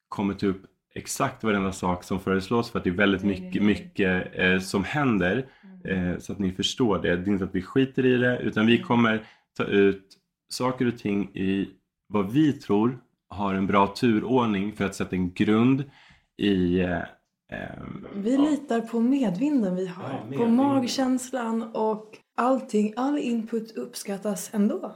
[0.08, 0.66] kommer ta upp
[0.96, 5.46] exakt varenda sak som föreslås för att det är väldigt mycket, mycket eh, som händer
[5.84, 7.16] eh, så att ni förstår det.
[7.16, 9.22] Det är inte att vi skiter i det utan vi kommer
[9.56, 10.16] ta ut
[10.48, 11.68] saker och ting i
[12.08, 15.84] vad vi tror har en bra turordning för att sätta en grund
[16.36, 16.98] i eh,
[17.52, 17.58] eh,
[18.14, 20.56] Vi litar på medvinden vi har, Ja, på medvinden.
[20.56, 24.94] magkänslan och allting, all input uppskattas ändå.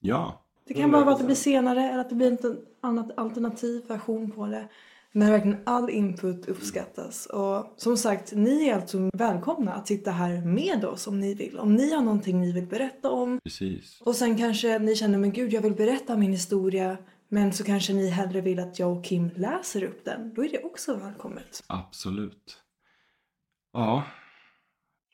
[0.00, 3.18] Ja, Det kan bara vara att det blir senare eller att det blir en annat
[3.18, 4.68] alternativ version på det.
[5.12, 7.26] Men verkligen all input uppskattas.
[7.26, 11.58] Och som sagt, ni är alltså välkomna att sitta här med oss om ni vill.
[11.58, 13.40] Om ni har någonting ni vill berätta om.
[13.44, 14.00] precis.
[14.00, 16.96] Och sen kanske ni känner, men gud jag vill berätta min historia
[17.28, 20.34] Men så kanske ni hellre vill att jag och Kim läser upp den.
[20.34, 21.64] Då är det också välkommet.
[21.66, 22.62] Absolut.
[23.72, 24.04] Ja,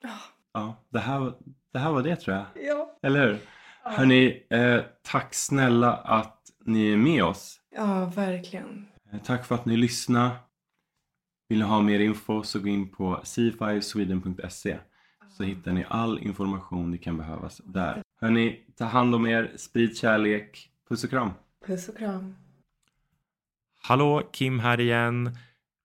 [0.02, 0.10] Ja.
[0.52, 1.32] ja det, här,
[1.72, 2.46] det här var det tror jag.
[2.66, 2.98] Ja.
[3.02, 3.38] Eller hur?
[3.82, 7.60] Hörni, eh, tack snälla att ni är med oss.
[7.76, 8.88] Ja, verkligen.
[9.14, 10.30] Eh, Tack för att ni lyssnar.
[11.48, 14.78] Vill ni ha mer info så gå in på c5sweden.se
[15.30, 18.02] så hittar ni all information ni kan behövas där.
[18.20, 20.70] Hörni, ta hand om er, sprid kärlek.
[20.88, 21.30] Puss och kram.
[21.66, 22.34] Puss och kram.
[23.82, 25.36] Hallå, Kim här igen.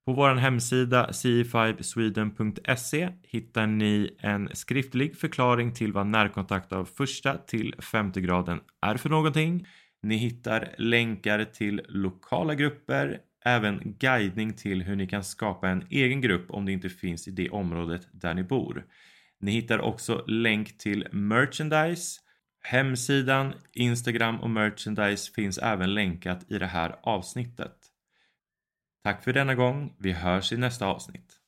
[0.06, 7.76] På vår hemsida c5sweden.se hittar ni en skriftlig förklaring till vad närkontakt av första till
[7.80, 9.68] femte graden är för någonting.
[10.02, 16.22] Ni hittar länkar till lokala grupper, även guidning till hur ni kan skapa en egen
[16.22, 18.86] grupp om det inte finns i det området där ni bor.
[19.40, 22.20] Ni hittar också länk till merchandise.
[22.62, 27.76] Hemsidan, Instagram och merchandise finns även länkat i det här avsnittet.
[29.04, 29.96] Tack för denna gång.
[30.00, 31.39] Vi hörs i nästa avsnitt.